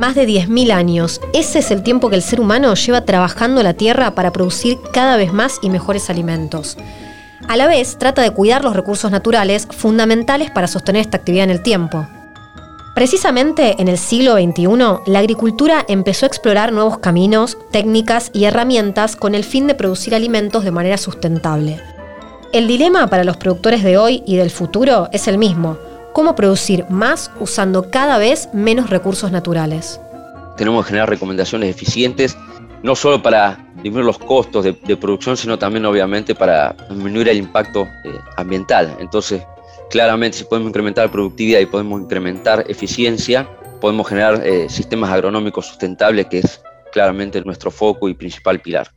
Más 0.00 0.14
de 0.14 0.26
10.000 0.26 0.72
años. 0.72 1.20
Ese 1.34 1.58
es 1.58 1.70
el 1.70 1.82
tiempo 1.82 2.08
que 2.08 2.16
el 2.16 2.22
ser 2.22 2.40
humano 2.40 2.72
lleva 2.74 3.04
trabajando 3.04 3.62
la 3.62 3.74
tierra 3.74 4.14
para 4.14 4.32
producir 4.32 4.78
cada 4.94 5.18
vez 5.18 5.32
más 5.32 5.58
y 5.60 5.68
mejores 5.68 6.08
alimentos. 6.08 6.78
A 7.48 7.56
la 7.56 7.66
vez, 7.66 7.98
trata 7.98 8.22
de 8.22 8.30
cuidar 8.30 8.64
los 8.64 8.74
recursos 8.74 9.10
naturales 9.10 9.68
fundamentales 9.70 10.50
para 10.50 10.68
sostener 10.68 11.02
esta 11.02 11.18
actividad 11.18 11.44
en 11.44 11.50
el 11.50 11.62
tiempo. 11.62 12.06
Precisamente 12.94 13.76
en 13.78 13.88
el 13.88 13.98
siglo 13.98 14.34
XXI, 14.34 15.10
la 15.10 15.18
agricultura 15.18 15.84
empezó 15.86 16.24
a 16.24 16.28
explorar 16.28 16.72
nuevos 16.72 16.98
caminos, 16.98 17.58
técnicas 17.70 18.30
y 18.32 18.44
herramientas 18.44 19.16
con 19.16 19.34
el 19.34 19.44
fin 19.44 19.66
de 19.66 19.74
producir 19.74 20.14
alimentos 20.14 20.64
de 20.64 20.70
manera 20.70 20.96
sustentable. 20.96 21.78
El 22.52 22.66
dilema 22.66 23.06
para 23.08 23.24
los 23.24 23.36
productores 23.36 23.84
de 23.84 23.98
hoy 23.98 24.22
y 24.26 24.36
del 24.36 24.50
futuro 24.50 25.08
es 25.12 25.28
el 25.28 25.38
mismo, 25.38 25.76
cómo 26.12 26.34
producir 26.34 26.84
más 26.88 27.30
usando 27.40 27.90
cada 27.90 28.18
vez 28.18 28.48
menos 28.52 28.90
recursos 28.90 29.32
naturales. 29.32 30.00
Tenemos 30.56 30.84
que 30.84 30.88
generar 30.88 31.08
recomendaciones 31.08 31.70
eficientes, 31.70 32.36
no 32.82 32.94
solo 32.94 33.22
para 33.22 33.58
disminuir 33.76 34.04
los 34.04 34.18
costos 34.18 34.64
de, 34.64 34.96
producción, 34.96 35.36
sino 35.36 35.58
también 35.58 35.84
obviamente 35.86 36.34
para 36.34 36.74
disminuir 36.88 37.28
el 37.28 37.38
impacto 37.38 37.84
eh, 38.04 38.18
ambiental. 38.36 38.96
Entonces, 39.00 39.42
claramente 39.90 40.38
si 40.38 40.44
podemos 40.44 40.68
incrementar 40.68 41.10
productividad 41.10 41.60
y 41.60 41.66
podemos 41.66 42.00
incrementar 42.00 42.64
eficiencia, 42.68 43.48
podemos 43.80 44.08
generar 44.08 44.46
eh, 44.46 44.68
sistemas 44.68 45.10
agronómicos 45.10 45.66
sustentables, 45.66 46.26
que 46.26 46.38
es 46.40 46.60
claramente 46.92 47.40
nuestro 47.42 47.70
foco 47.70 48.08
y 48.08 48.14
principal 48.14 48.60
pilar. 48.60 48.88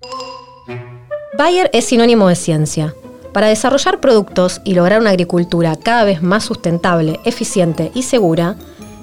Bayer 1.38 1.70
es 1.74 1.86
sinónimo 1.86 2.28
de 2.28 2.36
ciencia. 2.36 2.94
Para 3.34 3.48
desarrollar 3.48 4.00
productos 4.00 4.62
y 4.64 4.76
lograr 4.76 5.02
una 5.02 5.10
agricultura 5.10 5.76
cada 5.76 6.04
vez 6.04 6.22
más 6.22 6.44
sustentable, 6.44 7.20
eficiente 7.26 7.92
y 7.96 8.04
segura, 8.04 8.56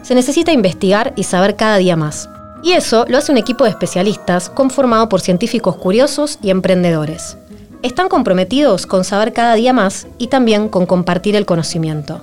se 0.02 0.14
necesita 0.14 0.52
investigar 0.52 1.12
y 1.16 1.24
saber 1.24 1.56
cada 1.56 1.78
día 1.78 1.96
más. 1.96 2.28
Y 2.62 2.72
eso 2.72 3.04
lo 3.08 3.18
hace 3.18 3.32
un 3.32 3.38
equipo 3.38 3.64
de 3.64 3.70
especialistas 3.70 4.48
conformado 4.48 5.08
por 5.08 5.20
científicos 5.20 5.74
curiosos 5.76 6.38
y 6.42 6.50
emprendedores. 6.50 7.36
Están 7.82 8.08
comprometidos 8.08 8.86
con 8.86 9.02
saber 9.02 9.32
cada 9.32 9.54
día 9.54 9.72
más 9.72 10.06
y 10.16 10.28
también 10.28 10.68
con 10.68 10.86
compartir 10.86 11.34
el 11.34 11.46
conocimiento. 11.46 12.20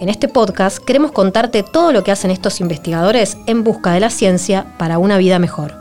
En 0.00 0.08
este 0.08 0.28
podcast 0.28 0.78
queremos 0.78 1.12
contarte 1.12 1.62
todo 1.62 1.92
lo 1.92 2.02
que 2.02 2.12
hacen 2.12 2.30
estos 2.30 2.60
investigadores 2.60 3.36
en 3.46 3.62
busca 3.62 3.92
de 3.92 4.00
la 4.00 4.10
ciencia 4.10 4.66
para 4.78 4.98
una 4.98 5.18
vida 5.18 5.38
mejor. 5.38 5.74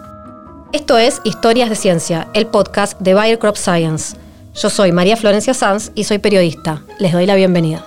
Esto 0.74 0.98
es 0.98 1.22
Historias 1.24 1.70
de 1.70 1.76
Ciencia, 1.76 2.28
el 2.34 2.48
podcast 2.48 3.00
de 3.00 3.14
Bayer 3.14 3.40
Crop 3.40 3.56
Science 3.56 4.18
yo 4.56 4.70
soy 4.70 4.92
María 4.92 5.18
Florencia 5.18 5.54
Sanz 5.54 5.92
y 5.96 6.06
soy 6.06 6.20
periodista. 6.20 6.84
Les 7.00 7.12
doy 7.12 7.26
la 7.26 7.36
bienvenida. 7.36 7.86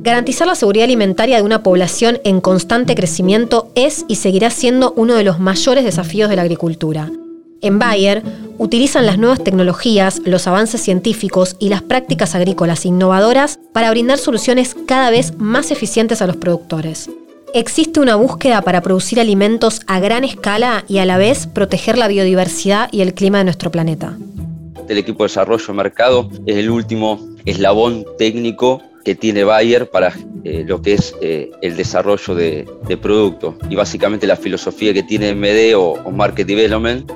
Garantizar 0.00 0.46
la 0.46 0.54
seguridad 0.54 0.84
alimentaria 0.84 1.36
de 1.36 1.42
una 1.42 1.62
población 1.62 2.20
en 2.24 2.40
constante 2.40 2.94
crecimiento 2.94 3.70
es 3.74 4.04
y 4.08 4.16
seguirá 4.16 4.50
siendo 4.50 4.92
uno 4.96 5.14
de 5.14 5.22
los 5.22 5.38
mayores 5.38 5.84
desafíos 5.84 6.28
de 6.28 6.36
la 6.36 6.42
agricultura. 6.42 7.10
En 7.60 7.78
Bayer 7.78 8.22
utilizan 8.58 9.06
las 9.06 9.18
nuevas 9.18 9.44
tecnologías, 9.44 10.20
los 10.24 10.48
avances 10.48 10.80
científicos 10.80 11.54
y 11.60 11.68
las 11.68 11.82
prácticas 11.82 12.34
agrícolas 12.34 12.84
innovadoras 12.84 13.60
para 13.72 13.90
brindar 13.90 14.18
soluciones 14.18 14.74
cada 14.86 15.10
vez 15.10 15.38
más 15.38 15.70
eficientes 15.70 16.20
a 16.20 16.26
los 16.26 16.36
productores. 16.36 17.08
Existe 17.54 18.00
una 18.00 18.16
búsqueda 18.16 18.62
para 18.62 18.80
producir 18.80 19.20
alimentos 19.20 19.82
a 19.86 20.00
gran 20.00 20.24
escala 20.24 20.86
y 20.88 20.98
a 20.98 21.04
la 21.04 21.18
vez 21.18 21.46
proteger 21.46 21.98
la 21.98 22.08
biodiversidad 22.08 22.88
y 22.92 23.02
el 23.02 23.12
clima 23.12 23.38
de 23.38 23.44
nuestro 23.44 23.70
planeta. 23.70 24.16
El 24.88 24.96
equipo 24.96 25.22
de 25.22 25.28
desarrollo 25.28 25.66
de 25.66 25.72
mercado 25.74 26.30
es 26.46 26.56
el 26.56 26.70
último 26.70 27.20
eslabón 27.44 28.06
técnico 28.16 28.80
que 29.04 29.14
tiene 29.14 29.44
Bayer 29.44 29.90
para 29.90 30.14
eh, 30.44 30.64
lo 30.66 30.80
que 30.80 30.94
es 30.94 31.14
eh, 31.20 31.50
el 31.60 31.76
desarrollo 31.76 32.34
de, 32.34 32.66
productos. 33.02 33.56
Y 33.68 33.76
básicamente 33.76 34.26
la 34.26 34.36
filosofía 34.36 34.94
que 34.94 35.02
tiene 35.02 35.34
MD 35.34 35.74
o, 35.76 36.10
Market 36.10 36.46
Development 36.46 37.12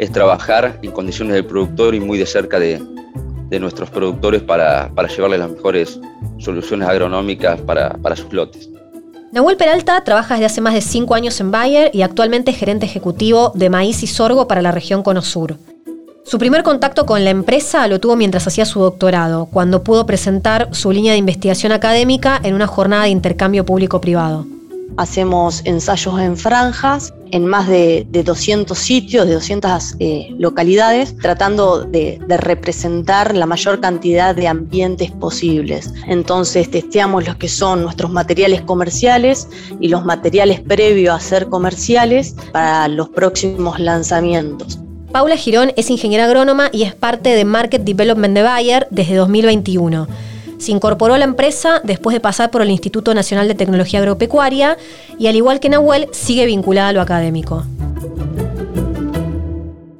es 0.00 0.10
trabajar 0.10 0.80
en 0.82 0.90
condiciones 0.90 1.34
del 1.34 1.44
productor 1.44 1.94
y 1.94 2.00
muy 2.00 2.18
de 2.18 2.26
cerca 2.26 2.58
de, 2.58 2.82
nuestros 3.60 3.88
productores 3.90 4.42
para, 4.42 4.90
llevarles 5.06 5.38
las 5.38 5.50
mejores 5.52 6.00
soluciones 6.38 6.88
agronómicas 6.88 7.60
para 7.60 8.16
sus 8.16 8.32
lotes. 8.32 8.68
Nahuel 9.30 9.58
Peralta 9.58 10.02
trabaja 10.04 10.34
desde 10.34 10.46
hace 10.46 10.60
más 10.62 10.72
de 10.72 10.80
cinco 10.80 11.14
años 11.14 11.38
en 11.40 11.50
Bayer 11.50 11.90
y 11.92 12.00
actualmente 12.00 12.50
es 12.50 12.56
gerente 12.56 12.86
ejecutivo 12.86 13.52
de 13.54 13.68
maíz 13.68 14.02
y 14.02 14.06
sorgo 14.06 14.48
para 14.48 14.62
la 14.62 14.72
región 14.72 15.02
Cono 15.02 15.20
Sur. 15.20 15.58
Su 16.24 16.38
primer 16.38 16.62
contacto 16.62 17.04
con 17.04 17.24
la 17.24 17.30
empresa 17.30 17.86
lo 17.88 18.00
tuvo 18.00 18.16
mientras 18.16 18.46
hacía 18.46 18.64
su 18.64 18.80
doctorado, 18.80 19.46
cuando 19.46 19.82
pudo 19.82 20.06
presentar 20.06 20.68
su 20.72 20.92
línea 20.92 21.12
de 21.12 21.18
investigación 21.18 21.72
académica 21.72 22.40
en 22.42 22.54
una 22.54 22.66
jornada 22.66 23.04
de 23.04 23.10
intercambio 23.10 23.66
público-privado. 23.66 24.46
Hacemos 24.96 25.62
ensayos 25.64 26.20
en 26.20 26.36
franjas 26.36 27.12
en 27.30 27.46
más 27.46 27.68
de, 27.68 28.06
200 28.10 28.76
sitios, 28.76 29.26
de 29.26 29.34
200 29.34 29.96
eh, 29.98 30.28
localidades, 30.38 31.16
tratando 31.18 31.84
de, 31.84 32.18
representar 32.28 33.34
la 33.34 33.46
mayor 33.46 33.80
cantidad 33.80 34.34
de 34.34 34.48
ambientes 34.48 35.10
posibles. 35.10 35.92
Entonces 36.06 36.70
testeamos 36.70 37.26
los 37.26 37.36
que 37.36 37.48
son 37.48 37.82
nuestros 37.82 38.10
materiales 38.10 38.62
comerciales 38.62 39.48
y 39.80 39.88
los 39.88 40.04
materiales 40.04 40.60
previos 40.60 41.14
a 41.14 41.20
ser 41.20 41.48
comerciales 41.48 42.34
para 42.52 42.88
los 42.88 43.08
próximos 43.10 43.78
lanzamientos. 43.78 44.78
Paula 45.12 45.36
Girón 45.36 45.72
es 45.76 45.90
ingeniera 45.90 46.26
agrónoma 46.26 46.68
y 46.70 46.82
es 46.82 46.94
parte 46.94 47.30
de 47.30 47.44
Market 47.44 47.82
Development 47.82 48.34
de 48.34 48.42
Bayer 48.42 48.86
desde 48.90 49.16
2021. 49.16 50.06
Se 50.58 50.72
incorporó 50.72 51.14
a 51.14 51.18
la 51.18 51.24
empresa 51.24 51.80
después 51.84 52.14
de 52.14 52.20
pasar 52.20 52.50
por 52.50 52.62
el 52.62 52.70
Instituto 52.70 53.14
Nacional 53.14 53.46
de 53.46 53.54
Tecnología 53.54 54.00
Agropecuaria 54.00 54.76
y 55.16 55.28
al 55.28 55.36
igual 55.36 55.60
que 55.60 55.68
Nahuel, 55.68 56.08
sigue 56.12 56.46
vinculada 56.46 56.88
a 56.88 56.92
lo 56.92 57.00
académico. 57.00 57.64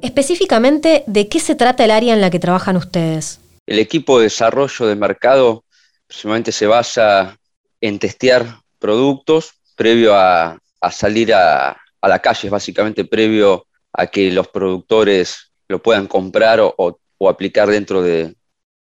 Específicamente, 0.01 1.03
¿de 1.07 1.29
qué 1.29 1.39
se 1.39 1.55
trata 1.55 1.85
el 1.85 1.91
área 1.91 2.13
en 2.13 2.19
la 2.19 2.29
que 2.29 2.39
trabajan 2.39 2.75
ustedes? 2.75 3.39
El 3.65 3.79
equipo 3.79 4.17
de 4.17 4.25
desarrollo 4.25 4.85
de 4.85 4.95
mercado 4.95 5.63
principalmente 6.07 6.51
se 6.51 6.67
basa 6.67 7.37
en 7.79 7.97
testear 7.97 8.57
productos 8.79 9.53
previo 9.75 10.13
a, 10.13 10.59
salir 10.91 11.33
a, 11.33 11.77
la 12.01 12.19
calle, 12.19 12.49
básicamente 12.49 13.05
previo 13.05 13.65
a 13.93 14.07
que 14.07 14.29
los 14.31 14.47
productores 14.49 15.51
lo 15.69 15.81
puedan 15.81 16.07
comprar 16.07 16.59
o 16.61 17.29
aplicar 17.29 17.69
dentro 17.69 18.01
de, 18.01 18.35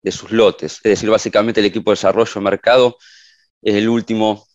de 0.02 0.12
sus 0.12 0.30
lotes. 0.30 0.74
Es 0.76 0.82
decir, 0.82 1.10
básicamente 1.10 1.60
el 1.60 1.66
equipo 1.66 1.90
de 1.90 1.96
desarrollo 1.96 2.32
de 2.34 2.40
mercado 2.40 2.98
es 3.62 3.74
el 3.74 3.88
último 3.88 4.46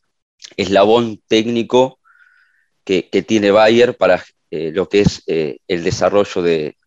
eslabón 0.56 1.22
técnico 1.28 2.00
que, 2.84 3.04
tiene 3.28 3.52
Bayer 3.52 3.98
para 3.98 4.24
eh, 4.52 4.72
lo 4.74 4.88
que 4.88 5.02
es 5.02 5.24
eh, 5.28 5.58
el 5.68 5.84
desarrollo 5.84 6.42
de, 6.42 6.78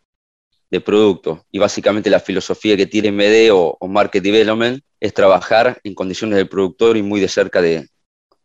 de 0.70 0.80
producto. 0.80 1.44
Y 1.50 1.58
básicamente 1.58 2.08
la 2.08 2.20
filosofía 2.20 2.76
que 2.76 2.86
tiene 2.86 3.10
MD 3.12 3.50
o, 3.52 3.76
Market 3.88 4.22
Development 4.22 4.82
es 5.00 5.12
trabajar 5.12 5.80
en 5.82 5.94
condiciones 5.94 6.36
del 6.36 6.48
productor 6.48 6.96
y 6.96 7.02
muy 7.02 7.20
de 7.20 7.28
cerca 7.28 7.60
de, 7.60 7.88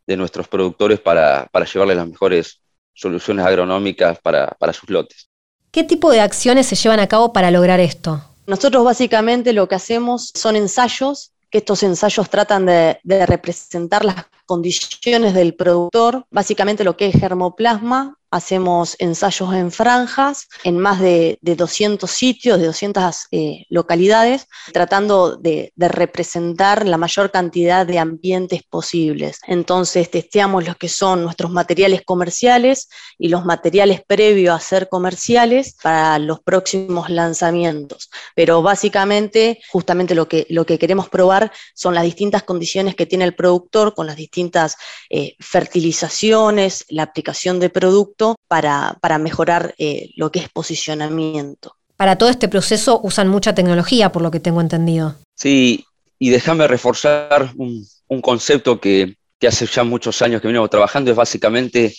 nuestros 0.07 0.47
productores 0.47 0.99
para, 0.99 1.47
para 1.51 1.65
llevarles 1.65 1.97
las 1.97 2.07
mejores 2.07 2.61
soluciones 2.93 3.43
agronómicas 3.43 4.19
para, 4.19 4.55
para 4.59 4.71
sus 4.71 4.89
lotes. 4.89 5.29
¿Qué 5.71 5.83
tipo 5.83 6.11
de 6.11 6.21
acciones 6.21 6.67
se 6.67 6.75
llevan 6.75 6.99
a 6.99 7.07
cabo 7.07 7.33
para 7.33 7.49
lograr 7.49 7.79
esto? 7.79 8.23
Nosotros 8.47 8.83
básicamente 8.83 9.53
lo 9.53 9.67
que 9.67 9.75
hacemos 9.75 10.31
son 10.33 10.55
ensayos, 10.55 11.31
que 11.49 11.59
estos 11.59 11.83
ensayos 11.83 12.29
tratan 12.29 12.65
de, 12.65 12.99
representar 13.25 14.05
las 14.05 14.27
condiciones 14.45 15.33
del 15.33 15.55
productor, 15.55 16.25
básicamente 16.29 16.83
lo 16.83 16.95
que 16.95 17.07
es 17.07 17.19
germoplasma, 17.19 18.17
hacemos 18.35 18.95
ensayos 18.99 19.53
en 19.53 19.71
franjas 19.71 20.47
en 20.63 20.77
más 20.77 20.99
de, 20.99 21.39
200 21.41 22.09
sitios, 22.11 22.59
de 22.59 22.65
200 22.65 23.27
eh, 23.31 23.65
localidades, 23.69 24.47
tratando 24.73 25.37
de, 25.37 25.71
representar 25.77 26.85
la 26.85 26.97
mayor 26.97 27.31
cantidad 27.31 27.85
de 27.85 27.99
ambientes 27.99 28.63
posibles. 28.63 29.39
Entonces 29.47 30.11
testeamos 30.11 30.65
los 30.65 30.75
que 30.75 30.89
son 30.89 31.23
nuestros 31.23 31.51
materiales 31.51 32.01
comerciales 32.03 32.89
y 33.17 33.29
los 33.29 33.45
materiales 33.45 34.01
previos 34.05 34.55
a 34.55 34.59
ser 34.59 34.89
comerciales 34.89 35.75
para 35.81 36.19
los 36.19 36.41
próximos 36.41 37.09
lanzamientos. 37.09 38.09
Pero 38.35 38.61
básicamente, 38.61 39.61
justamente 39.71 40.13
lo 40.13 40.27
que, 40.27 40.45
lo 40.49 40.65
que 40.65 40.77
queremos 40.77 41.07
probar 41.09 41.51
son 41.73 41.95
las 41.95 42.03
distintas 42.03 42.43
condiciones 42.43 42.95
que 42.95 43.05
tiene 43.05 43.23
el 43.23 43.35
productor 43.35 43.93
con 43.93 44.07
las 44.07 44.17
distintas 44.17 44.75
eh, 45.09 45.35
fertilizaciones, 45.39 46.85
la 46.89 47.03
aplicación 47.03 47.59
de 47.59 47.69
producto 48.25 48.35
para, 48.47 49.17
mejorar 49.19 49.75
eh, 49.77 50.11
lo 50.15 50.31
que 50.31 50.39
es 50.39 50.49
posicionamiento. 50.49 51.75
Para 51.97 52.17
todo 52.17 52.29
este 52.29 52.47
proceso 52.47 52.99
usan 53.03 53.27
mucha 53.27 53.55
tecnología, 53.55 54.11
por 54.11 54.21
lo 54.21 54.31
que 54.31 54.39
tengo 54.39 54.61
entendido. 54.61 55.15
Sí, 55.35 55.85
y 56.19 56.29
déjame 56.29 56.67
reforzar 56.67 57.53
un, 57.57 57.87
concepto 58.21 58.79
que, 58.79 59.17
hace 59.45 59.67
ya 59.67 59.83
muchos 59.83 60.21
años 60.23 60.41
que 60.41 60.47
venimos 60.47 60.69
trabajando, 60.69 61.11
es 61.11 61.17
básicamente 61.17 61.95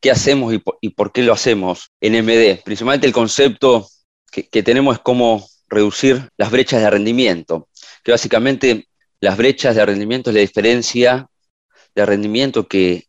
qué 0.00 0.10
hacemos 0.10 0.52
y 0.80 0.90
por, 0.90 1.12
qué 1.12 1.22
lo 1.22 1.32
hacemos 1.32 1.90
en 2.00 2.24
MD. 2.24 2.62
Principalmente 2.62 3.06
el 3.06 3.12
concepto 3.12 3.88
que, 4.30 4.62
tenemos 4.62 4.96
es 4.96 5.00
cómo 5.02 5.46
reducir 5.68 6.28
las 6.36 6.50
brechas 6.50 6.82
de 6.82 6.90
rendimiento, 6.90 7.68
que 8.04 8.12
básicamente 8.12 8.86
las 9.20 9.36
brechas 9.36 9.76
de 9.76 9.86
rendimiento 9.86 10.30
es 10.30 10.34
la 10.34 10.40
diferencia 10.40 11.26
de 11.94 12.06
rendimiento 12.06 12.68
que, 12.68 13.06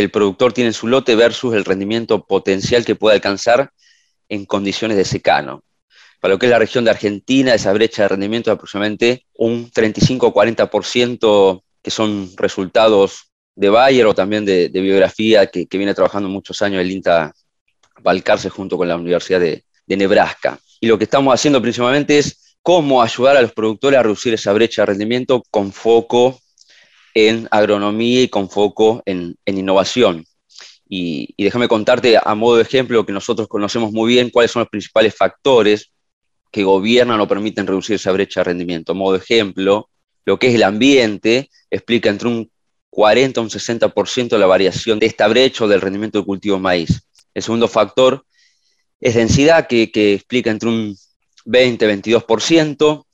el 0.00 0.10
productor 0.10 0.52
tiene 0.52 0.68
en 0.68 0.74
su 0.74 0.86
lote 0.86 1.14
versus 1.14 1.54
el 1.54 1.64
rendimiento 1.64 2.24
potencial 2.24 2.84
que 2.84 2.94
puede 2.94 3.16
alcanzar 3.16 3.70
en 4.28 4.46
condiciones 4.46 4.96
de 4.96 5.04
secano. 5.04 5.62
Para 6.20 6.34
lo 6.34 6.38
que 6.38 6.46
es 6.46 6.50
la 6.50 6.58
región 6.58 6.84
de 6.84 6.90
Argentina, 6.90 7.54
esa 7.54 7.72
brecha 7.72 8.02
de 8.02 8.08
rendimiento 8.08 8.50
es 8.50 8.54
aproximadamente 8.54 9.26
un 9.34 9.70
35-40% 9.70 11.62
que 11.82 11.90
son 11.90 12.30
resultados 12.36 13.32
de 13.54 13.68
Bayer 13.68 14.06
o 14.06 14.14
también 14.14 14.44
de, 14.44 14.68
biografía 14.68 15.46
que, 15.46 15.66
viene 15.70 15.94
trabajando 15.94 16.28
muchos 16.28 16.62
años 16.62 16.80
el 16.80 16.90
INTA 16.90 17.34
Balcarce 18.00 18.48
junto 18.48 18.78
con 18.78 18.88
la 18.88 18.96
Universidad 18.96 19.40
de, 19.40 19.64
de 19.84 19.96
Nebraska. 19.96 20.58
Y 20.80 20.86
lo 20.86 20.96
que 20.96 21.04
estamos 21.04 21.34
haciendo 21.34 21.60
principalmente 21.60 22.18
es 22.18 22.56
cómo 22.62 23.02
ayudar 23.02 23.36
a 23.36 23.42
los 23.42 23.52
productores 23.52 23.98
a 23.98 24.02
reducir 24.02 24.32
esa 24.32 24.52
brecha 24.52 24.82
de 24.82 24.86
rendimiento 24.86 25.42
con 25.50 25.72
foco 25.72 26.40
en 27.14 27.48
agronomía 27.50 28.22
y 28.22 28.28
con 28.28 28.48
foco 28.48 29.02
en, 29.06 29.36
innovación. 29.46 30.24
Y, 30.88 31.34
déjame 31.42 31.68
contarte 31.68 32.18
a 32.22 32.34
modo 32.34 32.56
de 32.56 32.62
ejemplo 32.62 33.06
que 33.06 33.12
nosotros 33.12 33.48
conocemos 33.48 33.92
muy 33.92 34.12
bien 34.12 34.30
cuáles 34.30 34.50
son 34.50 34.60
los 34.60 34.68
principales 34.68 35.14
factores 35.16 35.92
que 36.50 36.64
gobiernan 36.64 37.20
o 37.20 37.28
permiten 37.28 37.66
reducir 37.66 37.96
esa 37.96 38.12
brecha 38.12 38.40
de 38.40 38.44
rendimiento. 38.44 38.92
A 38.92 38.94
modo 38.94 39.12
de 39.14 39.18
ejemplo, 39.18 39.88
lo 40.24 40.38
que 40.38 40.48
es 40.48 40.54
el 40.54 40.62
ambiente 40.62 41.50
explica 41.70 42.10
entre 42.10 42.28
un 42.28 42.50
40 42.90 43.40
a 43.40 43.42
un 43.42 43.48
60% 43.48 44.36
la 44.36 44.46
variación 44.46 44.98
de 44.98 45.06
esta 45.06 45.26
brecha 45.28 45.64
o 45.64 45.68
del 45.68 45.80
rendimiento 45.80 46.18
del 46.18 46.26
cultivo 46.26 46.58
maíz. 46.58 47.02
El 47.32 47.42
segundo 47.42 47.66
factor 47.68 48.26
es 49.00 49.14
densidad, 49.14 49.66
que, 49.66 49.90
explica 50.14 50.50
entre 50.50 50.68
un 50.68 50.96
20-22%. 51.46 53.06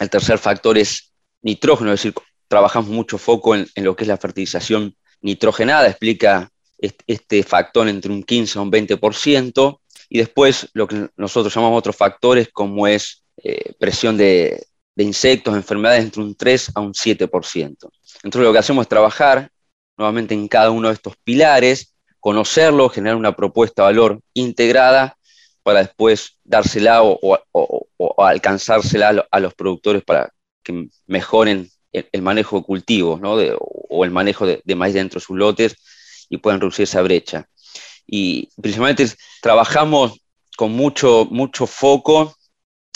El 0.00 0.10
tercer 0.10 0.38
factor 0.38 0.78
es 0.78 1.12
nitrógeno, 1.42 1.92
es 1.92 2.00
decir, 2.00 2.14
trabajamos 2.50 2.90
mucho 2.90 3.16
foco 3.16 3.54
en, 3.54 3.68
lo 3.76 3.94
que 3.94 4.02
es 4.02 4.08
la 4.08 4.16
fertilización 4.16 4.96
nitrogenada, 5.20 5.86
explica 5.86 6.50
este, 6.78 7.44
factor 7.44 7.86
entre 7.86 8.10
un 8.10 8.24
15 8.24 8.58
a 8.58 8.62
un 8.62 8.72
20%. 8.72 9.78
Y 10.08 10.18
después 10.18 10.68
lo 10.72 10.88
que 10.88 11.08
nosotros 11.16 11.54
llamamos 11.54 11.78
otros 11.78 11.94
factores 11.94 12.48
como 12.52 12.88
es 12.88 13.22
eh, 13.36 13.72
presión 13.78 14.16
de, 14.16 14.66
insectos, 14.96 15.54
enfermedades 15.54 16.02
entre 16.02 16.22
un 16.22 16.34
3 16.34 16.72
a 16.74 16.80
un 16.80 16.92
7%. 16.92 17.30
Entonces 18.24 18.42
lo 18.42 18.52
que 18.52 18.58
hacemos 18.58 18.82
es 18.82 18.88
trabajar 18.88 19.48
nuevamente 19.96 20.34
en 20.34 20.48
cada 20.48 20.72
uno 20.72 20.88
de 20.88 20.94
estos 20.94 21.14
pilares, 21.22 21.94
conocerlo, 22.18 22.88
generar 22.88 23.16
una 23.16 23.36
propuesta 23.36 23.82
de 23.82 23.86
valor 23.86 24.20
integrada 24.34 25.16
para 25.62 25.84
después 25.84 26.36
dársela 26.42 27.02
o, 27.04 27.38
alcanzársela 28.18 29.24
a 29.30 29.40
los 29.40 29.54
productores 29.54 30.02
para 30.02 30.32
que 30.64 30.88
mejoren 31.06 31.70
el, 31.92 32.22
manejo 32.22 32.58
de 32.58 32.64
cultivos 32.64 33.20
o 33.22 34.04
el 34.04 34.10
manejo 34.10 34.46
de, 34.46 34.74
maíz 34.74 34.94
dentro 34.94 35.18
de 35.18 35.26
sus 35.26 35.36
lotes 35.36 35.76
y 36.28 36.38
puedan 36.38 36.60
reducir 36.60 36.84
esa 36.84 37.02
brecha. 37.02 37.48
Y 38.06 38.48
principalmente 38.60 39.06
trabajamos 39.40 40.20
con 40.56 40.72
mucho, 40.72 41.26
mucho 41.30 41.66
foco 41.66 42.36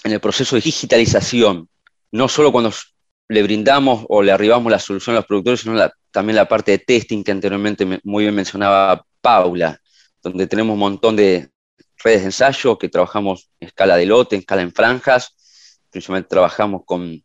en 0.04 0.12
el 0.12 0.20
proceso 0.20 0.56
de 0.56 0.62
digitalización, 0.62 1.68
no 2.12 2.28
solo 2.28 2.52
cuando 2.52 2.72
le 3.28 3.42
brindamos 3.42 4.04
o 4.08 4.22
le 4.22 4.32
arribamos 4.32 4.70
la 4.70 4.78
solución 4.78 5.16
a 5.16 5.20
los 5.20 5.26
productores, 5.26 5.60
sino 5.60 5.90
también 6.10 6.36
la 6.36 6.48
parte 6.48 6.72
de 6.72 6.78
testing 6.78 7.24
que 7.24 7.32
anteriormente 7.32 8.00
muy 8.04 8.24
bien 8.24 8.34
mencionaba 8.34 9.04
Paula, 9.20 9.80
donde 10.22 10.46
tenemos 10.46 10.74
un 10.74 10.80
montón 10.80 11.16
de, 11.16 11.48
redes 12.04 12.20
de 12.20 12.26
ensayo 12.26 12.78
que 12.78 12.88
trabajamos 12.88 13.50
en 13.58 13.68
escala 13.68 13.96
de 13.96 14.06
lote, 14.06 14.36
en 14.36 14.40
escala 14.40 14.62
en 14.62 14.72
franjas. 14.72 15.34
Principalmente 15.90 16.28
trabajamos 16.28 16.82
con, 16.84 17.24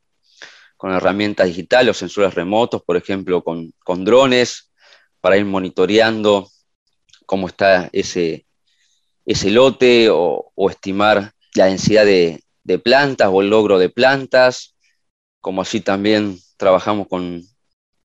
herramientas 0.88 1.48
digitales 1.48 1.92
o 1.92 2.00
sensores 2.00 2.34
remotos, 2.34 2.81
por 2.84 2.96
ejemplo, 2.96 3.44
con, 3.44 3.74
drones, 4.06 4.72
para 5.22 5.38
ir 5.38 5.46
monitoreando 5.46 6.50
cómo 7.26 7.48
está 7.48 7.90
ese, 7.92 8.46
ese 9.26 9.52
lote 9.52 10.10
o, 10.10 10.52
estimar 10.70 11.34
la 11.56 11.66
densidad 11.66 12.06
de, 12.06 12.44
plantas 12.84 13.30
o 13.31 13.42
el 13.42 13.50
logro 13.50 13.80
de 13.80 13.90
plantas, 13.90 14.76
como 15.42 15.64
así 15.64 15.81
también 15.81 16.38
trabajamos 16.56 17.08
con 17.08 17.42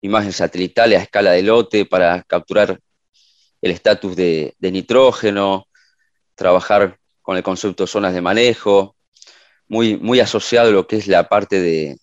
imágenes 0.02 0.36
satelitales 0.36 0.98
a 0.98 1.02
escala 1.02 1.32
de 1.32 1.42
lote 1.42 1.86
para 1.86 2.22
capturar 2.24 2.78
el 3.62 3.70
estatus 3.70 4.14
de, 4.16 4.54
de, 4.58 4.70
nitrógeno, 4.70 5.66
trabajar 6.34 6.98
con 7.22 7.36
el 7.36 7.42
concepto 7.42 7.84
de 7.84 7.88
zonas 7.88 8.14
de 8.14 8.20
manejo, 8.20 8.96
muy, 9.66 9.96
muy 9.96 10.20
asociado 10.20 10.68
a 10.68 10.72
lo 10.72 10.86
que 10.86 10.96
es 10.96 11.06
la 11.06 11.28
parte 11.28 11.60
de, 11.60 11.96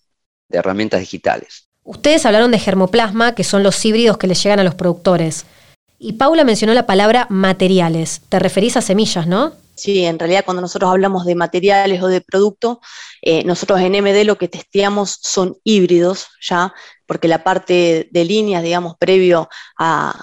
herramientas 0.50 1.00
digitales. 1.00 1.68
Ustedes 1.84 2.26
hablaron 2.26 2.50
de 2.50 2.58
germoplasma, 2.58 3.34
que 3.34 3.44
son 3.44 3.62
los 3.62 3.82
híbridos 3.84 4.18
que 4.18 4.26
les 4.26 4.42
llegan 4.42 4.60
a 4.60 4.64
los 4.64 4.74
productores. 4.74 5.46
Y 5.98 6.14
Paula 6.14 6.44
mencionó 6.44 6.74
la 6.74 6.86
palabra 6.86 7.26
materiales. 7.30 8.20
Te 8.28 8.38
referís 8.38 8.76
a 8.76 8.82
semillas, 8.82 9.26
¿no? 9.26 9.54
Sí, 9.74 10.04
en 10.04 10.18
realidad 10.18 10.44
cuando 10.44 10.60
nosotros 10.60 10.90
hablamos 10.90 11.24
de 11.24 11.34
materiales 11.34 12.02
o 12.02 12.08
de 12.08 12.20
producto, 12.20 12.80
eh, 13.22 13.44
nosotros 13.44 13.80
en 13.80 13.92
MD 13.92 14.24
lo 14.24 14.36
que 14.36 14.48
testeamos 14.48 15.18
son 15.22 15.56
híbridos, 15.64 16.26
¿ya? 16.40 16.74
Porque 17.06 17.28
la 17.28 17.44
parte 17.44 18.08
de 18.10 18.24
líneas, 18.24 18.62
digamos, 18.62 18.96
previo 18.98 19.48
a, 19.78 20.20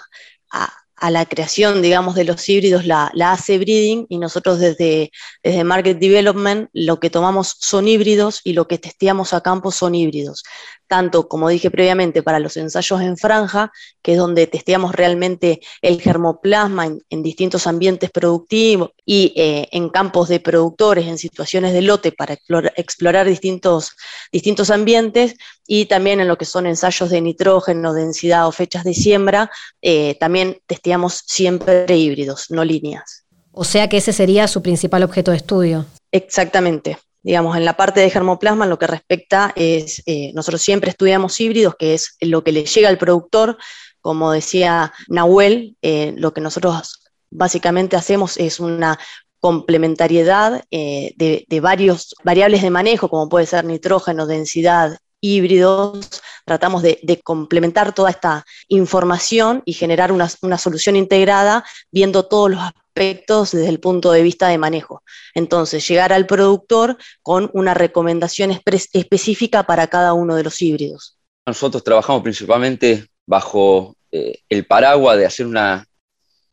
a 0.51 0.74
la 1.12 1.25
creación, 1.25 1.81
digamos, 1.81 2.16
de 2.16 2.24
los 2.24 2.48
híbridos 2.48 2.86
la, 2.86 3.12
hace 3.31 3.57
breeding 3.57 4.06
y 4.10 4.18
nosotros 4.18 4.60
desde, 4.60 5.12
desde 5.44 5.63
Market 5.63 6.00
Development 6.00 6.69
lo 6.74 7.00
que 7.00 7.10
tomamos 7.10 7.56
son 7.60 7.88
híbridos 7.88 8.42
y 8.44 8.54
lo 8.54 8.68
que 8.68 8.78
testeamos 8.78 9.34
a 9.34 9.42
campo 9.42 9.72
son 9.72 9.96
híbridos. 9.96 10.44
Tanto, 10.88 11.28
como 11.28 11.50
dije 11.50 11.72
previamente, 11.72 12.22
para 12.22 12.40
los 12.40 12.57
ensayos 12.57 13.02
en 13.02 13.18
franja, 13.18 13.72
que 14.04 14.12
es 14.12 14.18
donde 14.19 14.46
testeamos 14.46 14.94
realmente 14.94 15.60
el 15.81 16.00
germoplasma 16.00 16.86
en, 17.10 17.24
distintos 17.24 17.66
ambientes 17.66 18.12
productivos 18.12 18.92
y 19.04 19.34
eh, 19.36 19.68
en 19.72 19.90
campos 19.90 20.30
de 20.30 20.40
productores, 20.40 21.07
en 21.07 21.18
situaciones 21.18 21.74
de 21.74 21.81
lote 21.81 22.12
para 22.12 22.38
explorar, 22.75 23.28
distintos, 23.28 23.96
distintos 24.31 24.69
ambientes, 24.69 25.36
y 25.68 25.86
también 25.86 26.19
en 26.19 26.28
lo 26.28 26.38
que 26.38 26.46
son 26.46 26.68
ensayos 26.68 27.10
de 27.10 27.22
nitrógeno, 27.22 27.94
densidad 27.94 28.48
o 28.48 28.52
fechas 28.52 28.84
de 28.84 28.94
siembra, 28.94 29.50
eh, 29.81 30.16
también 30.19 30.60
testeamos 30.68 30.94
siempre 31.25 31.86
híbridos, 31.95 32.47
no 32.50 32.63
líneas. 32.63 33.25
O 33.51 33.63
sea 33.63 33.88
que 33.88 33.97
ese 33.97 34.13
sería 34.13 34.47
su 34.47 34.62
principal 34.62 35.03
objeto 35.03 35.31
de 35.31 35.38
estudio. 35.38 35.86
Exactamente 36.12 36.97
digamos, 37.25 37.57
en 37.57 37.65
la 37.65 37.75
parte 37.75 38.01
de 38.01 38.12
germoplasma, 38.12 38.65
en 38.65 38.69
lo 38.69 38.77
que 38.77 38.86
respecta 38.86 39.51
es, 39.56 40.04
eh, 40.06 40.31
nosotros 40.35 40.61
siempre 40.61 40.92
estudiamos 40.92 41.40
híbridos, 41.40 41.73
que 41.75 41.95
es 41.95 42.18
lo 42.21 42.44
que 42.44 42.52
le 42.52 42.66
llega 42.66 42.87
al 42.87 42.99
productor, 42.99 43.57
como 43.99 44.31
decía 44.31 44.94
Nahuel, 45.07 45.75
eh, 45.81 46.14
lo 46.18 46.35
que 46.35 46.42
nosotros 46.42 46.99
básicamente 47.31 47.95
hacemos 47.95 48.37
es 48.37 48.59
una 48.59 48.99
complementariedad 49.40 50.64
eh, 50.69 51.14
de, 51.18 51.59
varios 51.59 52.14
variables 52.23 52.61
de 52.61 52.69
manejo, 52.69 53.09
como 53.09 53.28
puede 53.28 53.47
ser 53.47 53.66
nitrógeno, 53.66 54.28
densidad, 54.28 54.99
híbridos, 55.25 56.21
tratamos 56.45 56.83
de, 56.83 57.21
complementar 57.23 57.94
toda 57.94 58.11
esta 58.11 58.45
información 58.67 59.63
y 59.65 59.73
generar 59.73 60.11
una, 60.11 60.29
solución 60.57 60.95
integrada 60.95 61.65
viendo 61.91 62.23
todos 62.23 62.51
los 62.51 62.61
desde 62.95 63.67
el 63.67 63.81
punto 63.81 64.13
de 64.13 64.21
vista 64.21 64.47
de 64.47 64.57
manejo. 64.57 65.03
Entonces, 65.33 65.85
llegar 65.85 66.13
al 66.13 66.25
productor 66.25 66.97
con 67.21 67.49
una 67.53 67.73
recomendación 67.73 68.51
específica 68.51 69.63
para 69.63 69.87
cada 69.87 70.13
uno 70.13 70.35
de 70.35 70.44
los 70.44 70.61
híbridos. 70.61 71.17
Nosotros 71.45 71.83
trabajamos 71.83 72.23
principalmente 72.23 73.05
bajo 73.25 73.97
eh, 74.11 74.39
el 74.47 74.65
paraguas 74.65 75.17
de 75.17 75.25
hacer 75.25 75.45
una 75.45 75.85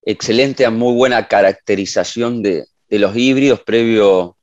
excelente, 0.04 0.68
muy 0.68 0.94
buena 0.94 1.28
caracterización 1.28 2.42
de, 2.42 2.66
los 2.88 3.16
híbridos 3.16 3.60
previo 3.60 4.36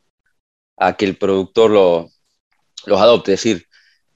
a 0.77 0.95
que 0.95 1.05
el 1.05 1.17
productor 1.17 1.69
los 1.69 3.01
adopte. 3.01 3.33
Es 3.33 3.43
decir, 3.43 3.68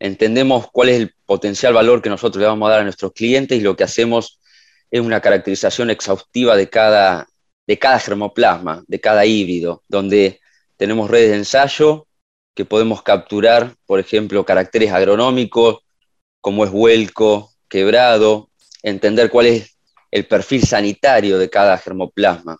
entendemos 0.04 0.70
cuál 0.70 0.90
es 0.90 1.00
el 1.00 1.16
potencial 1.26 1.74
valor 1.74 2.02
que 2.02 2.10
nosotros 2.10 2.42
le 2.42 2.48
vamos 2.48 2.68
a 2.68 2.72
dar 2.72 2.82
a 2.82 2.84
nuestros 2.84 3.14
clientes 3.14 3.58
y 3.58 3.62
lo 3.62 3.78
que 3.78 3.86
hacemos 3.86 4.42
es 4.92 5.00
una 5.00 5.22
caracterización 5.22 5.90
exhaustiva 5.90 6.58
de 6.58 6.70
cada, 6.70 7.26
de 7.66 7.80
cada 7.80 8.00
germoplasma, 8.00 8.84
de 8.86 9.00
cada 9.00 9.26
híbrido, 9.26 9.82
donde 9.88 10.42
tenemos 10.76 11.10
redes 11.10 11.32
de 11.32 11.38
ensayo 11.38 12.06
que 12.54 12.66
podemos 12.66 13.02
capturar, 13.02 13.76
por 13.86 14.02
ejemplo, 14.02 14.46
caracteres 14.46 14.92
agronómicos 14.92 15.80
como 16.42 16.66
es 16.66 16.72
vuelco, 16.72 17.54
quebrado, 17.70 18.50
entender 18.82 19.30
cuál 19.30 19.46
es 19.46 19.78
el 20.12 20.28
perfil 20.28 20.66
sanitario 20.66 21.38
de 21.38 21.50
cada 21.50 21.78
germoplasma. 21.78 22.58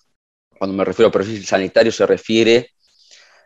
Cuando 0.58 0.78
me 0.78 0.86
refiero 0.86 1.10
a 1.10 1.12
perfil 1.12 1.46
sanitario 1.46 1.92
se 1.92 2.06
refiere 2.06 2.70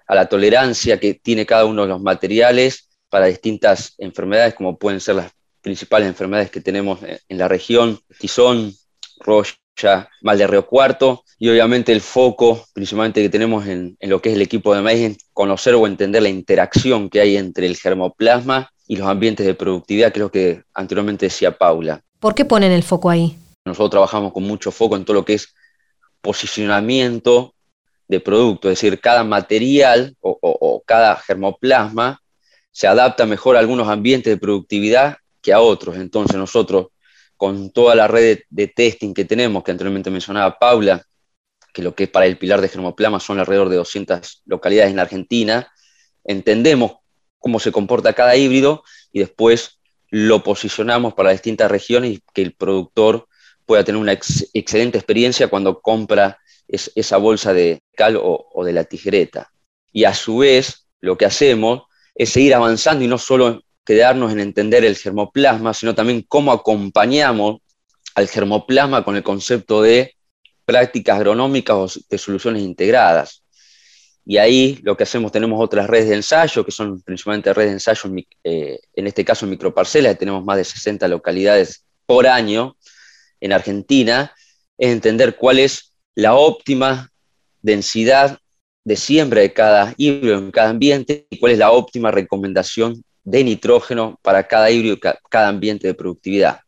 a 0.06 0.14
la 0.14 0.30
tolerancia 0.30 1.00
que 1.00 1.16
tiene 1.16 1.48
cada 1.48 1.66
uno 1.66 1.82
de 1.82 1.88
los 1.88 2.00
materiales 2.00 2.87
para 3.10 3.28
distintas 3.28 3.94
enfermedades, 3.98 4.54
como 4.56 4.78
pueden 4.78 5.00
ser 5.00 5.16
las 5.16 5.32
principales 5.62 6.08
enfermedades 6.08 6.52
que 6.52 6.62
tenemos 6.62 7.00
en 7.04 7.38
la 7.38 7.48
región, 7.48 8.00
tizón, 8.20 8.74
roya, 9.20 9.54
ya 9.78 10.10
mal 10.22 10.38
de 10.38 10.48
Río 10.48 10.66
Cuarto, 10.66 11.24
y 11.38 11.50
obviamente 11.50 11.92
el 11.92 12.02
foco 12.02 12.66
principalmente 12.74 13.22
que 13.22 13.30
tenemos 13.30 13.68
en, 13.68 13.96
en, 14.00 14.10
lo 14.10 14.22
que 14.22 14.30
es 14.30 14.36
el 14.36 14.42
equipo 14.42 14.74
de 14.74 14.82
maíz 14.82 15.12
es 15.12 15.18
conocer 15.34 15.76
o 15.76 15.86
entender 15.86 16.24
la 16.24 16.30
interacción 16.30 17.10
que 17.10 17.22
hay 17.22 17.38
entre 17.38 17.68
el 17.68 17.78
germoplasma 17.78 18.72
y 18.88 18.96
los 18.96 19.08
ambientes 19.08 19.46
de 19.46 19.54
productividad, 19.54 20.12
que 20.12 20.20
es 20.20 20.24
lo 20.24 20.32
que 20.32 20.64
anteriormente 20.74 21.28
decía 21.28 21.58
Paula. 21.58 22.02
¿Por 22.20 22.34
qué 22.34 22.46
ponen 22.46 22.72
el 22.72 22.84
foco 22.84 23.10
ahí? 23.10 23.38
Nosotros 23.66 23.92
trabajamos 23.92 24.34
con 24.34 24.44
mucho 24.44 24.72
foco 24.72 24.96
en 24.96 25.06
todo 25.06 25.16
lo 25.16 25.26
que 25.26 25.36
es 25.36 25.54
posicionamiento 26.22 27.54
de 28.08 28.20
producto, 28.20 28.70
es 28.70 28.80
decir, 28.80 29.00
cada 29.00 29.24
material 29.24 30.16
o, 30.22 30.38
o, 30.42 30.58
o 30.60 30.84
cada 30.86 31.18
germoplasma 31.18 32.22
se 32.78 32.86
adapta 32.86 33.26
mejor 33.26 33.56
a 33.56 33.60
algunos 33.60 33.88
ambientes 33.88 34.32
de 34.32 34.38
productividad 34.38 35.18
que 35.42 35.52
a 35.52 35.62
otros. 35.62 35.96
Entonces 35.98 36.38
nosotros, 36.38 36.90
con 37.36 37.72
toda 37.72 37.96
la 37.96 38.08
red 38.08 38.42
de, 38.52 38.68
testing 38.68 39.16
que 39.16 39.26
tenemos, 39.26 39.64
que 39.64 39.72
anteriormente 39.72 40.12
mencionaba 40.12 40.60
Paula, 40.60 41.04
que 41.74 41.82
lo 41.82 41.96
que 41.96 42.04
es 42.04 42.10
para 42.12 42.28
el 42.28 42.38
pilar 42.38 42.62
de 42.62 42.70
germoplasma 42.70 43.20
son 43.20 43.40
alrededor 43.40 43.70
de 43.70 43.78
200 43.78 44.44
localidades 44.46 44.92
en 44.92 45.00
Argentina, 45.00 45.72
entendemos 46.24 46.98
cómo 47.40 47.60
se 47.60 47.72
comporta 47.72 48.14
cada 48.14 48.36
híbrido 48.36 48.84
y 49.12 49.22
después 49.22 49.80
lo 50.12 50.44
posicionamos 50.44 51.16
para 51.16 51.32
distintas 51.32 51.72
regiones 51.72 52.12
y 52.12 52.24
que 52.32 52.44
el 52.44 52.54
productor 52.54 53.28
pueda 53.66 53.84
tener 53.84 54.00
una 54.00 54.12
ex 54.12 54.52
excelente 54.54 55.00
experiencia 55.00 55.48
cuando 55.48 55.82
compra 55.82 56.38
es, 56.68 56.92
esa 56.94 57.18
bolsa 57.18 57.54
de 57.54 57.82
cal 57.96 58.20
o 58.22 58.64
de 58.64 58.74
la 58.74 58.84
tijereta. 58.84 59.52
Y 59.92 60.04
a 60.04 60.14
su 60.14 60.38
vez, 60.38 60.86
lo 61.02 61.18
que 61.18 61.26
hacemos 61.26 61.87
es 62.18 62.32
seguir 62.32 62.56
avanzando 62.56 63.04
y 63.06 63.08
no 63.08 63.18
solo 63.18 63.62
quedarnos 63.86 64.32
en 64.34 64.40
entender 64.40 64.84
el 64.84 64.98
germoplasma, 64.98 65.74
sino 65.74 65.94
también 65.94 66.26
cómo 66.28 66.52
acompañamos 66.52 67.62
al 68.16 68.28
germoplasma 68.28 69.06
con 69.06 69.16
el 69.16 69.24
concepto 69.24 69.84
de 69.84 70.16
prácticas 70.66 71.18
agronómicas 71.18 71.76
o 71.76 72.02
de 72.10 72.18
soluciones 72.18 72.64
integradas. 72.64 73.44
Y 74.26 74.38
ahí 74.38 74.80
lo 74.84 74.98
que 74.98 75.04
hacemos, 75.04 75.32
tenemos 75.32 75.64
otras 75.64 75.88
redes 75.88 76.10
de 76.10 76.16
ensayo, 76.16 76.66
que 76.66 76.72
son 76.72 77.02
principalmente 77.02 77.54
redes 77.54 77.70
de 77.70 77.74
ensayo, 77.76 78.12
eh, 78.44 78.80
en 78.94 79.08
este 79.08 79.24
caso 79.24 79.46
en 79.46 79.52
microparcelas, 79.52 80.18
tenemos 80.18 80.44
más 80.44 80.58
de 80.58 80.66
60 80.66 81.08
localidades 81.08 81.86
por 82.06 82.28
año 82.28 82.76
en 83.40 83.54
Argentina, 83.54 84.34
es 84.78 84.92
entender 84.92 85.38
cuál 85.38 85.60
es 85.60 85.94
la 86.16 86.34
óptima 86.34 87.12
densidad 87.62 88.40
de 88.88 88.96
siembra 88.96 89.42
de 89.42 89.52
cada 89.52 89.94
híbrido 89.98 90.38
en 90.38 90.50
cada 90.50 90.70
ambiente 90.70 91.28
y 91.30 91.40
cuál 91.40 91.52
es 91.52 91.58
la 91.58 91.72
óptima 91.72 92.10
recomendación 92.10 93.04
de 93.26 93.44
nitrógeno 93.44 94.18
para 94.22 94.48
cada 94.48 94.72
híbrido, 94.72 94.98
cada 95.30 95.50
ambiente 95.50 95.88
de 95.88 95.94
productividad. 95.94 96.62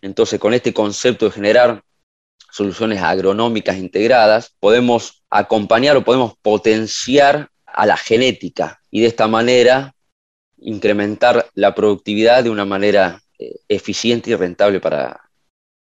Entonces, 0.00 0.38
con 0.38 0.54
este 0.54 0.72
concepto 0.72 1.24
de 1.24 1.32
generar 1.32 1.82
soluciones 2.52 3.02
agronómicas 3.02 3.76
integradas, 3.76 4.54
podemos 4.60 5.24
acompañar 5.28 5.96
o 5.96 6.04
podemos 6.04 6.34
potenciar 6.42 7.48
a 7.66 7.86
la 7.86 7.96
genética 7.96 8.78
y 8.88 9.00
de 9.00 9.08
esta 9.08 9.26
manera 9.26 9.96
incrementar 10.58 11.48
la 11.54 11.74
productividad 11.74 12.44
de 12.44 12.50
una 12.50 12.64
manera 12.64 13.20
eh, 13.36 13.56
eficiente 13.66 14.30
y 14.30 14.36
rentable 14.36 14.78
para, 14.78 15.28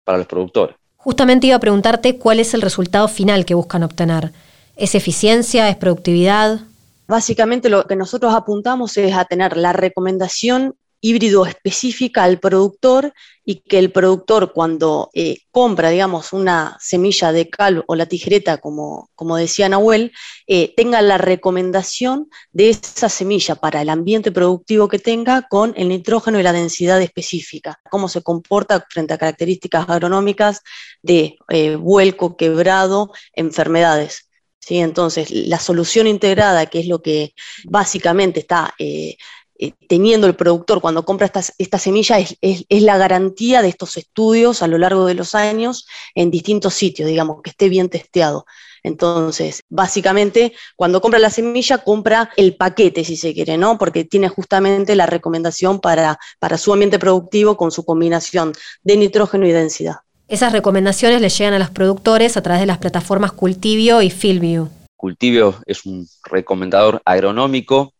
para 0.03 0.19
los 0.19 0.27
productores. 0.27 0.75
Justamente 0.97 1.47
iba 1.47 1.55
a 1.55 1.59
preguntarte 1.59 2.19
cuál 2.19 2.39
es 2.39 2.53
el 2.53 2.61
resultado 2.61 3.07
final 3.07 3.43
que 3.43 3.55
buscan 3.55 3.81
obtener. 3.81 4.33
¿Es 4.79 4.95
eficiencia? 4.95 5.67
¿Es 5.67 5.75
productividad? 5.75 6.61
Básicamente 7.05 7.67
lo 7.67 7.85
que 7.85 7.97
nosotros 7.97 8.33
apuntamos 8.33 8.95
es 8.95 9.13
a 9.13 9.25
tener 9.25 9.57
la 9.57 9.73
recomendación 9.73 10.73
híbrido 11.01 11.45
específica 11.45 12.23
al 12.23 12.39
productor 12.39 13.13
y 13.43 13.55
que 13.55 13.77
el 13.77 13.91
productor 13.91 14.53
cuando 14.53 15.09
eh, 15.13 15.39
compra, 15.51 15.89
digamos, 15.89 16.31
una 16.31 16.77
semilla 16.79 17.33
de 17.33 17.49
cal 17.49 17.83
o 17.87 17.95
la 17.95 18.05
tijereta, 18.05 18.59
como, 18.59 19.09
como 19.15 19.35
decía 19.35 19.67
Nahuel, 19.67 20.13
eh, 20.47 20.73
tenga 20.77 21.01
la 21.01 21.17
recomendación 21.17 22.29
de 22.53 22.69
esa 22.69 23.09
semilla 23.09 23.55
para 23.55 23.81
el 23.81 23.89
ambiente 23.89 24.31
productivo 24.31 24.87
que 24.87 24.99
tenga 24.99 25.41
con 25.49 25.73
el 25.75 25.89
nitrógeno 25.89 26.39
y 26.39 26.43
la 26.43 26.53
densidad 26.53 27.01
específica, 27.01 27.81
cómo 27.89 28.07
se 28.07 28.21
comporta 28.21 28.85
frente 28.89 29.13
a 29.13 29.17
características 29.17 29.89
agronómicas 29.89 30.61
de 31.01 31.37
eh, 31.49 31.75
vuelco, 31.75 32.37
quebrado, 32.37 33.11
enfermedades. 33.33 34.28
¿Sí? 34.69 34.77
Entonces, 34.77 35.31
la 35.31 35.59
solución 35.59 36.05
integrada, 36.05 36.67
que 36.67 36.79
es 36.79 36.87
lo 36.87 37.01
que 37.01 37.33
básicamente 37.65 38.39
está 38.39 38.75
eh, 38.77 39.17
eh, 39.57 39.73
teniendo 39.87 40.27
el 40.27 40.35
productor 40.35 40.79
cuando 40.79 41.03
compra 41.03 41.25
esta, 41.25 41.41
esta 41.57 41.79
semilla 41.79 42.19
es, 42.19 42.37
es, 42.41 42.65
es, 42.69 42.83
la 42.83 42.97
garantía 42.97 43.63
de 43.63 43.69
estos 43.69 43.97
estudios 43.97 44.61
a 44.61 44.67
lo 44.67 44.77
largo 44.77 45.05
de 45.07 45.15
los 45.15 45.33
años 45.33 45.87
en 46.13 46.29
distintos 46.29 46.75
sitios, 46.75 47.09
digamos, 47.09 47.41
que 47.41 47.49
esté 47.49 47.67
bien 47.67 47.89
testeado. 47.89 48.45
Entonces, 48.83 49.63
básicamente, 49.69 50.53
cuando 50.75 51.01
compra 51.01 51.19
la 51.19 51.31
semilla, 51.31 51.79
compra 51.79 52.29
el 52.37 52.55
paquete, 52.55 53.03
si 53.03 53.17
se 53.17 53.33
quiere, 53.33 53.57
¿no? 53.57 53.77
Porque 53.79 54.05
tiene 54.05 54.29
justamente 54.29 54.95
la 54.95 55.07
recomendación 55.07 55.79
para, 55.81 56.19
para 56.37 56.59
su 56.59 56.71
ambiente 56.71 56.99
productivo 56.99 57.57
con 57.57 57.71
su 57.71 57.83
combinación 57.85 58.53
de 58.83 58.97
nitrógeno 58.97 59.47
y 59.47 59.51
densidad. 59.51 59.95
Esas 60.29 60.51
recomendaciones 60.53 61.21
le 61.21 61.29
llegan 61.29 61.55
a 61.55 61.59
los 61.59 61.71
productores 61.71 62.37
a 62.37 62.43
través 62.43 62.61
de 62.61 62.67
las 62.67 62.77
plataformas 62.77 63.31
Cultivio 63.31 64.03
y 64.03 64.11
Fieldview. 64.11 64.69
Cultivio 64.95 65.55
es 65.65 65.87
un 65.87 66.07
recomendador 66.23 67.01
agronómico 67.03 67.95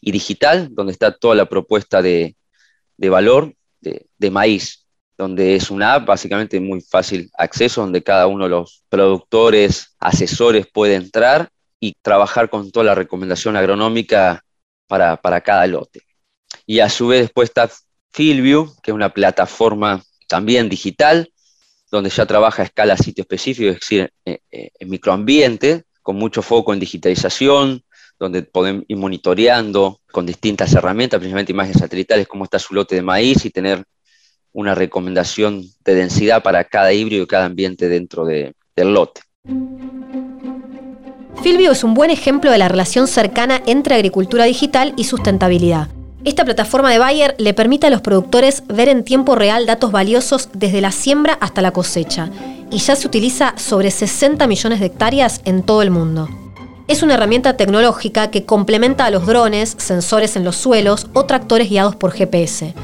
y 0.00 0.10
digital, 0.10 0.74
donde 0.74 0.90
está 0.92 1.16
toda 1.16 1.36
la 1.36 1.46
propuesta 1.46 2.02
de, 2.02 2.34
valor 2.98 3.54
de, 3.80 4.30
maíz, 4.32 4.84
donde 5.16 5.54
es 5.54 5.70
una 5.70 5.94
app 5.94 6.06
básicamente 6.06 6.58
muy 6.58 6.80
fácil 6.80 7.30
acceso, 7.38 7.82
donde 7.82 8.02
cada 8.02 8.26
uno 8.26 8.44
de 8.44 8.50
los 8.50 8.82
productores, 8.88 9.94
asesores 10.00 10.66
puede 10.66 10.96
entrar 10.96 11.50
y 11.78 11.94
trabajar 12.02 12.50
con 12.50 12.72
toda 12.72 12.86
la 12.86 12.96
recomendación 12.96 13.56
agronómica 13.56 14.42
para, 14.88 15.16
para 15.18 15.40
cada 15.40 15.68
lote. 15.68 16.02
Y 16.66 16.80
a 16.80 16.88
su 16.88 17.06
vez 17.06 17.20
después 17.20 17.48
está 17.48 17.70
Fieldview, 18.10 18.74
que 18.82 18.90
es 18.90 18.94
una 18.94 19.14
plataforma 19.14 20.02
también 20.26 20.68
digital, 20.68 21.30
donde 21.90 22.10
ya 22.10 22.26
trabaja 22.26 22.62
a 22.62 22.66
escala 22.66 22.96
sitio 22.96 23.22
específico, 23.22 23.70
es 23.70 23.80
decir, 23.80 24.12
en, 24.24 24.38
en 24.50 24.88
microambiente, 24.88 25.84
con 26.02 26.16
mucho 26.16 26.42
foco 26.42 26.72
en 26.72 26.80
digitalización, 26.80 27.82
donde 28.18 28.42
podemos 28.42 28.84
ir 28.86 28.96
monitoreando 28.98 30.00
con 30.12 30.26
distintas 30.26 30.72
herramientas, 30.74 31.18
principalmente 31.18 31.52
imágenes 31.52 31.78
satelitales, 31.78 32.28
cómo 32.28 32.44
está 32.44 32.58
su 32.58 32.74
lote 32.74 32.94
de 32.94 33.02
maíz 33.02 33.44
y 33.44 33.50
tener 33.50 33.82
una 34.52 34.74
recomendación 34.74 35.64
de 35.84 35.94
densidad 35.94 36.42
para 36.42 36.64
cada 36.64 36.92
híbrido 36.92 37.24
y 37.24 37.26
cada 37.26 37.46
ambiente 37.46 37.88
dentro 37.88 38.24
de, 38.24 38.54
del 38.76 38.92
lote. 38.92 39.22
Filvio 41.42 41.72
es 41.72 41.84
un 41.84 41.94
buen 41.94 42.10
ejemplo 42.10 42.50
de 42.50 42.58
la 42.58 42.68
relación 42.68 43.08
cercana 43.08 43.62
entre 43.66 43.94
agricultura 43.94 44.44
digital 44.44 44.92
y 44.96 45.04
sustentabilidad. 45.04 45.88
Esta 46.22 46.44
plataforma 46.44 46.90
de 46.90 46.98
Bayer 46.98 47.34
le 47.38 47.54
permite 47.54 47.86
a 47.86 47.90
los 47.90 48.02
productores 48.02 48.62
ver 48.68 48.90
en 48.90 49.04
tiempo 49.04 49.36
real 49.36 49.64
datos 49.64 49.90
valiosos 49.90 50.50
desde 50.52 50.82
la 50.82 50.92
siembra 50.92 51.38
hasta 51.40 51.62
la 51.62 51.70
cosecha, 51.70 52.28
y 52.70 52.76
ya 52.76 52.94
se 52.94 53.06
utiliza 53.06 53.54
sobre 53.56 53.90
60 53.90 54.46
millones 54.46 54.80
de 54.80 54.86
hectáreas 54.86 55.40
en 55.46 55.62
todo 55.62 55.80
el 55.80 55.90
mundo. 55.90 56.28
Es 56.88 57.02
una 57.02 57.14
herramienta 57.14 57.56
tecnológica 57.56 58.30
que 58.30 58.44
complementa 58.44 59.06
a 59.06 59.10
los 59.10 59.26
drones, 59.26 59.74
sensores 59.78 60.36
en 60.36 60.44
los 60.44 60.56
suelos 60.56 61.06
o 61.14 61.24
tractores 61.24 61.70
guiados 61.70 61.96
por 61.96 62.12
GPS. 62.12 62.74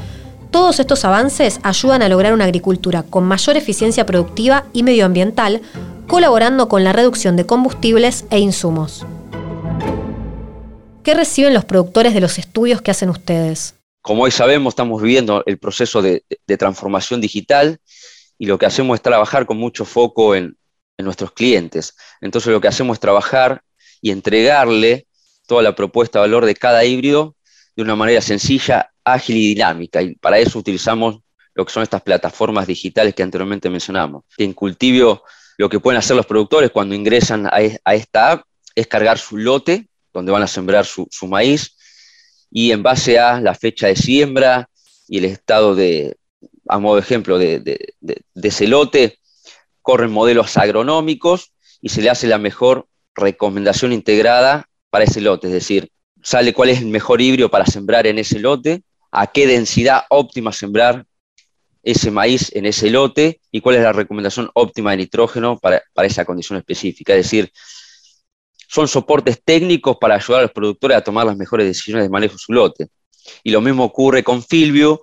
Todos 0.49 0.79
estos 0.79 1.05
avances 1.05 1.59
ayudan 1.61 2.01
a 2.01 2.09
lograr 2.09 2.33
una 2.33 2.45
agricultura 2.45 3.03
con 3.03 3.25
mayor 3.25 3.55
eficiencia 3.55 4.05
productiva 4.07 4.63
y 4.73 4.81
medioambiental, 4.81 5.61
colaborando 6.07 6.67
con 6.69 6.83
la 6.83 6.93
reducción 6.93 7.35
de 7.35 7.45
combustibles 7.45 8.25
e 8.31 8.39
insumos. 8.39 9.05
¿Qué 11.07 11.13
reciben 11.13 11.53
los 11.53 11.63
productores 11.63 12.13
de 12.13 12.19
los 12.19 12.37
estudios 12.37 12.81
que 12.81 12.91
hacen 12.91 13.07
ustedes? 13.07 13.75
Como 14.01 14.23
hoy 14.23 14.31
sabemos, 14.31 14.73
estamos 14.73 15.01
viviendo 15.01 15.41
el 15.45 15.57
proceso 15.57 16.01
de, 16.01 16.25
transformación 16.59 17.21
digital 17.21 17.79
y 18.37 18.45
lo 18.45 18.57
que 18.57 18.65
hacemos 18.65 18.95
es 18.95 19.01
trabajar 19.01 19.45
con 19.45 19.55
mucho 19.55 19.85
foco 19.85 20.35
en, 20.35 20.57
en 20.97 21.05
nuestros 21.05 21.31
clientes. 21.31 21.95
Entonces 22.19 22.51
lo 22.51 22.59
que 22.59 22.67
hacemos 22.67 22.95
es 22.95 22.99
trabajar 22.99 23.61
y 24.01 24.11
entregarle 24.11 25.07
toda 25.47 25.61
la 25.61 25.75
propuesta 25.75 26.19
de 26.19 26.23
valor 26.23 26.45
de 26.45 26.55
cada 26.55 26.83
híbrido 26.83 27.37
de 27.77 27.83
una 27.83 27.95
manera 27.95 28.19
sencilla, 28.19 28.91
ágil 29.05 29.37
y 29.37 29.47
dinámica. 29.55 30.01
Y 30.01 30.15
para 30.15 30.39
eso 30.39 30.59
utilizamos 30.59 31.19
lo 31.53 31.65
que 31.65 31.71
son 31.71 31.83
estas 31.83 32.01
plataformas 32.01 32.67
digitales 32.67 33.15
que 33.15 33.23
anteriormente 33.23 33.69
mencionamos. 33.69 34.25
En 34.37 34.51
Cultivio 34.51 35.23
lo 35.57 35.69
que 35.69 35.79
pueden 35.79 35.99
hacer 35.99 36.17
los 36.17 36.25
productores 36.25 36.69
cuando 36.71 36.95
ingresan 36.95 37.45
a, 37.45 37.59
a 37.85 37.95
esta 37.95 38.31
app 38.33 38.45
es 38.75 38.87
cargar 38.87 39.17
su 39.17 39.37
lote, 39.37 39.86
donde 40.13 40.31
van 40.31 40.43
a 40.43 40.47
sembrar 40.47 40.85
su, 40.85 41.07
maíz, 41.27 41.75
y 42.49 42.71
en 42.71 42.83
base 42.83 43.19
a 43.19 43.41
la 43.41 43.53
fecha 43.53 43.87
de 43.87 43.95
siembra 43.95 44.69
y 45.07 45.19
el 45.19 45.25
estado 45.25 45.75
de, 45.75 46.17
a 46.67 46.79
modo 46.79 46.95
de 46.95 47.01
ejemplo, 47.01 47.37
de, 47.37 47.59
de, 47.59 47.95
de, 48.01 49.19
corren 49.81 50.11
modelos 50.11 50.57
agronómicos 50.57 51.53
y 51.81 51.89
se 51.89 52.01
le 52.01 52.09
hace 52.09 52.27
la 52.27 52.37
mejor 52.37 52.87
recomendación 53.15 53.93
integrada 53.93 54.69
para 54.89 55.05
ese 55.05 55.21
lote, 55.21 55.47
es 55.47 55.53
decir, 55.53 55.89
sale 56.21 56.53
cuál 56.53 56.69
es 56.69 56.79
el 56.79 56.87
mejor 56.87 57.21
híbrido 57.21 57.49
para 57.49 57.65
sembrar 57.65 58.07
en 58.07 58.19
ese 58.19 58.39
lote, 58.39 58.83
a 59.11 59.27
qué 59.27 59.47
densidad 59.47 60.03
óptima 60.09 60.51
sembrar 60.51 61.05
ese 61.83 62.11
maíz 62.11 62.53
en 62.53 62.65
ese 62.65 62.89
lote 62.89 63.39
y 63.49 63.61
cuál 63.61 63.77
es 63.77 63.83
la 63.83 63.93
recomendación 63.93 64.49
óptima 64.53 64.91
de 64.91 64.97
nitrógeno 64.97 65.57
para, 65.57 65.81
esa 66.03 66.25
condición 66.25 66.59
específica. 66.59 67.15
Es 67.15 67.25
decir, 67.25 67.51
son 68.67 68.87
soportes 68.87 69.41
técnicos 69.43 69.97
para 69.99 70.15
ayudar 70.15 70.39
a 70.39 70.43
los 70.43 70.51
productores 70.51 70.97
a 70.97 71.01
tomar 71.01 71.25
las 71.25 71.37
mejores 71.37 71.65
decisiones 71.65 72.03
de 72.03 72.09
manejo 72.09 72.33
de 72.33 72.39
su 72.39 72.53
lote. 72.53 72.87
Y 73.43 73.51
lo 73.51 73.61
mismo 73.61 73.83
ocurre 73.83 74.23
con 74.23 74.43
Filvio, 74.43 75.01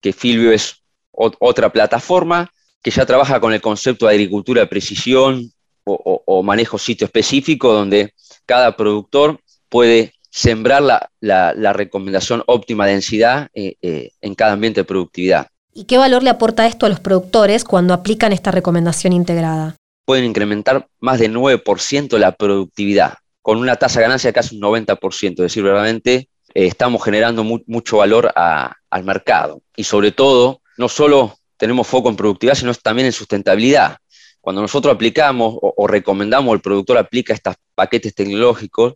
que 0.00 0.12
Filvio 0.12 0.52
es 0.52 0.76
otra 1.10 1.72
plataforma 1.72 2.50
que 2.82 2.90
ya 2.90 3.04
trabaja 3.04 3.40
con 3.40 3.52
el 3.52 3.60
concepto 3.60 4.06
de 4.06 4.12
agricultura 4.12 4.60
de 4.60 4.66
precisión 4.68 5.52
o, 5.84 6.42
manejo 6.42 6.78
sitio 6.78 7.06
específico, 7.06 7.72
donde 7.72 8.12
cada 8.44 8.76
productor 8.76 9.40
puede 9.68 10.12
sembrar 10.30 10.82
la, 11.20 11.72
recomendación 11.72 12.42
óptima 12.46 12.86
densidad 12.86 13.48
eh, 13.54 13.76
eh, 13.80 14.10
en 14.20 14.34
cada 14.34 14.52
ambiente 14.52 14.82
de 14.82 14.84
productividad. 14.84 15.48
¿Y 15.72 15.84
qué 15.84 15.96
valor 15.96 16.22
le 16.22 16.30
aporta 16.30 16.66
esto 16.66 16.86
a 16.86 16.88
los 16.88 17.00
productores 17.00 17.64
cuando 17.64 17.94
aplican 17.94 18.32
esta 18.32 18.50
recomendación 18.50 19.12
integrada? 19.12 19.76
Pueden 20.08 20.24
incrementar 20.24 20.88
más 21.00 21.18
del 21.18 21.34
9% 21.34 22.16
la 22.16 22.32
productividad, 22.32 23.18
con 23.42 23.58
una 23.58 23.76
tasa 23.76 23.98
de 23.98 24.04
ganancia 24.04 24.28
de 24.28 24.32
casi 24.32 24.56
un 24.56 24.62
90%. 24.62 25.32
Es 25.32 25.36
decir, 25.36 25.62
verdaderamente 25.62 26.30
eh, 26.54 26.66
estamos 26.66 27.04
generando 27.04 27.44
mucho 27.44 27.98
valor 27.98 28.32
al 28.34 29.04
mercado. 29.04 29.60
Y 29.76 29.84
sobre 29.84 30.12
todo, 30.12 30.62
no 30.78 30.88
solo 30.88 31.36
tenemos 31.58 31.86
foco 31.86 32.08
en 32.08 32.16
productividad, 32.16 32.54
sino 32.54 32.72
también 32.72 33.04
en 33.04 33.12
sustentabilidad. 33.12 33.98
Cuando 34.40 34.62
nosotros 34.62 34.94
aplicamos 34.94 35.54
o, 35.60 35.74
o 35.76 35.86
recomendamos, 35.86 36.54
el 36.54 36.62
productor 36.62 36.96
aplica 36.96 37.34
estos 37.34 37.56
paquetes 37.74 38.14
tecnológicos, 38.14 38.94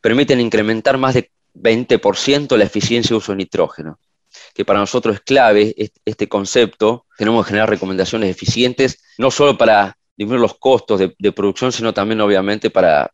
permiten 0.00 0.40
incrementar 0.40 0.98
más 0.98 1.14
de 1.14 1.30
20% 1.54 2.56
la 2.56 2.64
eficiencia 2.64 3.10
de 3.10 3.18
uso 3.18 3.30
de 3.30 3.36
nitrógeno, 3.36 4.00
que 4.54 4.64
para 4.64 4.80
nosotros 4.80 5.14
es 5.14 5.20
clave 5.20 5.72
este 6.04 6.28
concepto. 6.28 7.06
Tenemos 7.16 7.44
que 7.44 7.50
generar 7.50 7.70
recomendaciones 7.70 8.28
eficientes, 8.28 9.04
no 9.18 9.30
solo 9.30 9.56
para 9.56 9.96
disminuir 10.22 10.40
los 10.40 10.58
costos 10.58 11.00
de, 11.00 11.32
producción, 11.32 11.72
sino 11.72 11.92
también 11.92 12.20
obviamente 12.20 12.70
para, 12.70 13.10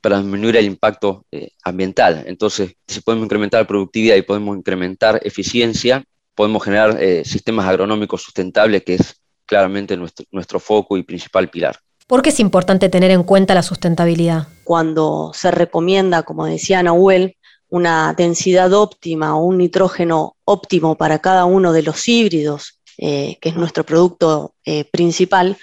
para 0.00 0.18
disminuir 0.18 0.56
el 0.56 0.66
impacto 0.66 1.24
eh, 1.30 1.50
ambiental. 1.64 2.24
Entonces, 2.26 2.74
si 2.86 3.00
podemos 3.00 3.24
incrementar 3.24 3.60
la 3.60 3.66
productividad 3.66 4.16
y 4.16 4.22
podemos 4.22 4.56
incrementar 4.56 5.20
eficiencia, 5.24 6.04
podemos 6.34 6.62
generar 6.62 6.96
eh, 7.02 7.24
sistemas 7.24 7.66
agronómicos 7.66 8.22
sustentables, 8.22 8.82
que 8.84 8.94
es 8.94 9.20
claramente 9.46 9.96
nuestro, 9.96 10.24
nuestro 10.30 10.60
foco 10.60 10.96
y 10.96 11.02
principal 11.02 11.50
pilar. 11.50 11.78
¿Por 12.06 12.22
qué 12.22 12.30
es 12.30 12.40
importante 12.40 12.88
tener 12.88 13.10
en 13.12 13.22
cuenta 13.22 13.54
la 13.54 13.62
sustentabilidad? 13.62 14.48
Cuando 14.64 15.32
se 15.32 15.50
recomienda, 15.50 16.24
como 16.24 16.46
decía 16.46 16.82
Nahuel, 16.82 17.36
una 17.68 18.14
densidad 18.14 18.72
óptima 18.72 19.36
o 19.36 19.44
un 19.44 19.58
nitrógeno 19.58 20.36
óptimo 20.44 20.96
para 20.96 21.20
cada 21.20 21.44
uno 21.44 21.72
de 21.72 21.82
los 21.82 22.08
híbridos, 22.08 22.80
eh, 22.98 23.38
que 23.40 23.48
es 23.48 23.56
nuestro 23.56 23.84
producto 23.84 24.54
eh, 24.64 24.84
principal, 24.84 25.56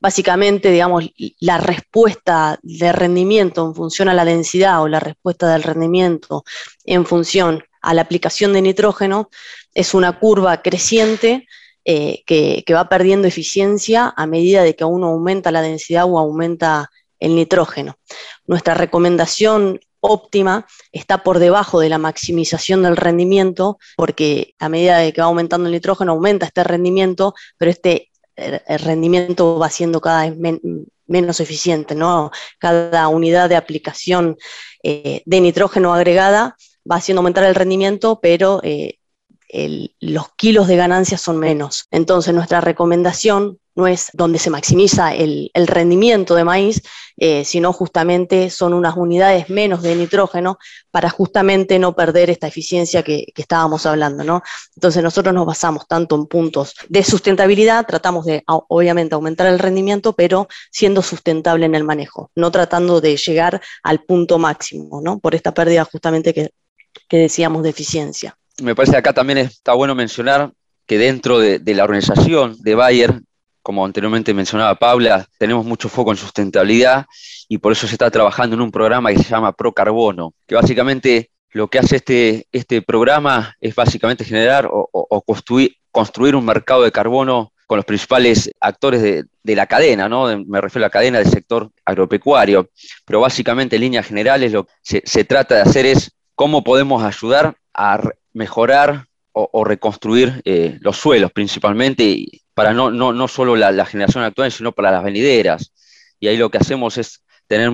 básicamente, 0.00 0.70
digamos, 0.70 1.04
la 1.40 1.58
respuesta 1.58 2.58
de 2.62 2.92
rendimiento 2.92 3.66
en 3.66 3.74
función 3.74 4.08
a 4.08 4.14
la 4.14 4.24
densidad 4.24 4.82
o 4.82 4.88
la 4.88 5.00
respuesta 5.00 5.52
del 5.52 5.62
rendimiento 5.62 6.44
en 6.84 7.06
función 7.06 7.64
a 7.80 7.94
la 7.94 8.02
aplicación 8.02 8.52
de 8.52 8.62
nitrógeno 8.62 9.30
es 9.74 9.94
una 9.94 10.18
curva 10.18 10.62
creciente 10.62 11.46
eh, 11.84 12.22
que, 12.26 12.74
va 12.74 12.88
perdiendo 12.88 13.28
eficiencia 13.28 14.12
a 14.14 14.26
medida 14.26 14.62
de 14.62 14.76
que 14.76 14.84
uno 14.84 15.08
aumenta 15.08 15.50
la 15.50 15.62
densidad 15.62 16.04
o 16.06 16.18
aumenta 16.18 16.90
el 17.18 17.34
nitrógeno. 17.34 17.96
Nuestra 18.46 18.74
recomendación 18.74 19.80
óptima 20.00 20.66
está 20.92 21.24
por 21.24 21.38
debajo 21.38 21.80
de 21.80 21.88
la 21.88 21.98
maximización 21.98 22.82
del 22.82 22.96
rendimiento, 22.96 23.78
porque 23.96 24.54
a 24.58 24.68
medida 24.68 24.98
de 24.98 25.12
que 25.12 25.20
va 25.20 25.28
aumentando 25.28 25.66
el 25.66 25.72
nitrógeno 25.72 26.12
aumenta 26.12 26.46
este 26.46 26.62
rendimiento, 26.62 27.34
pero 27.56 27.70
este 27.70 28.10
eh, 28.38 28.78
rendimiento 28.78 29.58
va 29.58 29.68
siendo 29.68 30.00
cada 30.00 30.30
vez 30.30 30.60
menos 31.06 31.40
eficiente, 31.40 31.94
¿no? 31.94 32.30
Cada 32.58 33.08
unidad 33.08 33.48
de 33.48 33.56
aplicación 33.56 34.36
eh, 34.82 35.22
de 35.26 35.40
nitrógeno 35.40 35.92
agregada 35.92 36.56
va 36.90 36.96
haciendo 36.96 37.20
aumentar 37.20 37.44
el 37.44 37.54
rendimiento, 37.54 38.20
pero 38.22 38.60
los 40.00 40.28
kilos 40.36 40.68
de 40.68 40.76
ganancia 40.76 41.18
son 41.18 41.38
menos. 41.38 41.86
Entonces, 41.90 42.34
nuestra 42.34 42.60
recomendación 42.60 43.58
no 43.78 43.86
es 43.86 44.10
donde 44.12 44.40
se 44.40 44.50
maximiza 44.50 45.14
el, 45.14 45.50
rendimiento 45.54 46.34
de 46.34 46.42
maíz, 46.42 46.82
eh, 47.16 47.44
sino 47.44 47.72
justamente 47.72 48.50
son 48.50 48.74
unas 48.74 48.96
unidades 48.96 49.48
menos 49.50 49.82
de 49.82 49.94
nitrógeno 49.94 50.58
para 50.90 51.10
justamente 51.10 51.78
no 51.78 51.94
perder 51.94 52.28
esta 52.28 52.48
eficiencia 52.48 53.04
que, 53.04 53.26
estábamos 53.36 53.86
hablando. 53.86 54.24
¿no? 54.24 54.42
Entonces 54.74 55.00
nosotros 55.00 55.32
nos 55.32 55.46
basamos 55.46 55.86
tanto 55.86 56.16
en 56.16 56.26
puntos 56.26 56.74
de 56.88 57.04
sustentabilidad, 57.04 57.86
tratamos 57.86 58.26
de 58.26 58.42
obviamente 58.46 59.14
aumentar 59.14 59.46
el 59.46 59.60
rendimiento, 59.60 60.12
pero 60.12 60.48
siendo 60.72 61.00
sustentable 61.00 61.64
en 61.66 61.76
el 61.76 61.84
manejo, 61.84 62.32
no 62.34 62.50
tratando 62.50 63.00
de 63.00 63.16
llegar 63.16 63.62
al 63.84 64.00
punto 64.00 64.38
máximo, 64.38 65.00
¿no? 65.00 65.20
por 65.20 65.36
esta 65.36 65.54
pérdida 65.54 65.84
justamente 65.84 66.34
que, 66.34 66.50
que 67.08 67.16
decíamos 67.16 67.62
de 67.62 67.70
eficiencia 67.70 68.36
me 68.60 68.74
parece 68.74 68.92
que 68.92 68.98
acá 68.98 69.12
también 69.12 69.38
está 69.38 69.74
bueno 69.74 69.94
mencionar 69.94 70.50
que 70.88 70.98
dentro 70.98 71.38
de, 71.38 71.60
la 71.74 71.84
organización 71.84 72.56
de 72.60 72.74
Bayer, 72.74 73.20
como 73.68 73.84
anteriormente 73.84 74.32
mencionaba 74.32 74.74
Paula, 74.76 75.28
tenemos 75.36 75.62
mucho 75.62 75.90
foco 75.90 76.10
en 76.10 76.16
sustentabilidad 76.16 77.04
y 77.50 77.58
por 77.58 77.72
eso 77.72 77.86
se 77.86 77.96
está 77.96 78.10
trabajando 78.10 78.56
en 78.56 78.62
un 78.62 78.70
programa 78.70 79.10
que 79.10 79.18
se 79.18 79.28
llama 79.28 79.52
Pro 79.52 79.74
Carbono, 79.74 80.32
que 80.46 80.54
básicamente 80.54 81.32
lo 81.50 81.68
que 81.68 81.78
hace 81.78 81.96
este, 81.96 82.46
este 82.50 82.80
programa 82.80 83.54
es 83.60 83.74
básicamente 83.74 84.24
generar 84.24 84.70
o, 84.72 85.20
construir, 85.20 85.76
construir 85.90 86.34
un 86.34 86.46
mercado 86.46 86.82
de 86.82 86.92
carbono 86.92 87.52
con 87.66 87.76
los 87.76 87.84
principales 87.84 88.50
actores 88.58 89.02
de, 89.02 89.54
la 89.54 89.66
cadena, 89.66 90.08
¿no? 90.08 90.34
me 90.46 90.62
refiero 90.62 90.86
a 90.86 90.88
la 90.88 90.90
cadena 90.90 91.18
del 91.18 91.28
sector 91.28 91.70
agropecuario, 91.84 92.70
pero 93.04 93.20
básicamente 93.20 93.76
en 93.76 93.82
líneas 93.82 94.06
generales 94.06 94.50
lo 94.50 94.64
que 94.64 95.02
se, 95.04 95.24
trata 95.24 95.56
de 95.56 95.60
hacer 95.60 95.84
es 95.84 96.12
cómo 96.34 96.64
podemos 96.64 97.02
ayudar 97.02 97.54
a 97.74 98.00
mejorar 98.32 99.04
o, 99.32 99.62
reconstruir 99.62 100.40
eh, 100.46 100.78
los 100.80 100.96
suelos 100.96 101.30
principalmente, 101.32 102.26
para 102.58 102.74
no, 102.74 102.90
no, 102.90 103.12
no 103.12 103.28
solo 103.28 103.54
la, 103.54 103.86
generación 103.86 104.24
actual, 104.24 104.50
sino 104.50 104.72
para 104.72 104.90
las 104.90 105.04
venideras. 105.04 105.72
Y 106.18 106.26
ahí 106.26 106.36
lo 106.36 106.50
que 106.50 106.58
hacemos 106.58 106.98
es 106.98 107.24
tener 107.46 107.70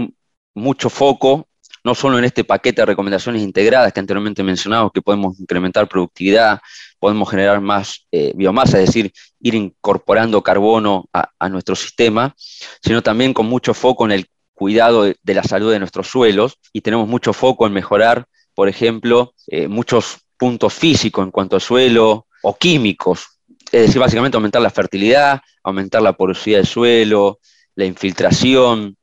mucho 0.53 0.90
foco, 0.90 1.49
no 1.83 1.94
solo 1.94 2.18
en 2.18 2.25
este 2.25 2.44
paquete 2.44 2.83
de 2.83 2.87
recomendaciones 2.87 3.40
integradas 3.40 3.94
que 3.94 4.01
anteriormente 4.01 4.42
mencionamos, 4.42 4.92
que 4.92 5.01
podemos 5.01 5.40
incrementar 5.40 5.88
productividad, 5.88 6.61
podemos 6.99 7.31
generar 7.31 7.62
más 7.62 8.07
eh, 8.12 8.33
biomasa, 8.37 8.79
es 8.79 8.88
decir, 8.88 9.11
ir 9.40 9.55
incorporando 9.55 10.42
carbono 10.42 11.07
a, 11.14 11.49
nuestro 11.49 11.77
sistema, 11.77 12.35
sino 12.83 13.03
también 13.03 13.33
con 13.33 13.47
mucho 13.47 13.73
foco 13.73 14.05
en 14.05 14.12
el 14.12 14.27
cuidado 14.53 15.05
de, 15.05 15.35
la 15.35 15.44
salud 15.44 15.73
de 15.73 15.79
nuestros 15.79 16.09
suelos 16.09 16.59
y 16.75 16.83
tenemos 16.83 17.09
mucho 17.09 17.33
foco 17.33 17.66
en 17.66 17.73
mejorar, 17.73 18.27
por 18.55 18.68
ejemplo, 18.68 19.33
eh, 19.47 19.66
muchos 19.66 20.18
puntos 20.37 20.75
físicos 20.75 21.25
en 21.25 21.31
cuanto 21.31 21.57
a 21.57 21.61
suelo 21.61 22.27
o 22.42 22.55
químicos. 22.59 23.34
Es 23.72 23.87
decir, 23.87 24.00
básicamente 24.00 24.37
aumentar 24.37 24.62
la 24.62 24.70
fertilidad, 24.70 25.40
aumentar 25.62 26.03
la 26.03 26.12
porosidad 26.12 26.59
del 26.59 26.66
suelo, 26.66 27.40
la 27.74 27.85
infiltración, 27.85 28.96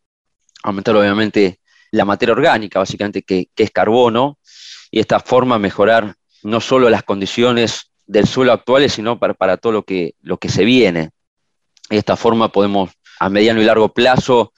aumentar 0.63 0.95
obviamente 0.95 1.59
la 1.91 2.05
materia 2.05 2.33
orgánica, 2.33 2.79
básicamente 2.79 3.23
que, 3.23 3.49
es 3.55 3.71
carbono, 3.71 4.39
y 4.89 4.97
de 4.97 5.01
esta 5.01 5.19
forma 5.19 5.59
mejorar 5.59 6.15
no 6.43 6.61
solo 6.61 6.89
las 6.89 7.03
condiciones 7.03 7.91
del 8.05 8.27
suelo 8.27 8.53
actuales, 8.53 8.93
sino 8.93 9.19
para, 9.19 9.57
todo 9.57 9.71
lo 9.71 9.83
que, 9.83 10.15
lo 10.21 10.37
que 10.37 10.49
se 10.49 10.63
viene. 10.63 11.11
De 11.89 11.97
esta 11.97 12.15
forma 12.15 12.51
podemos 12.51 12.91
a 13.19 13.29
mediano 13.29 13.61
y 13.61 13.65
largo 13.65 13.93
plazo 13.93 14.53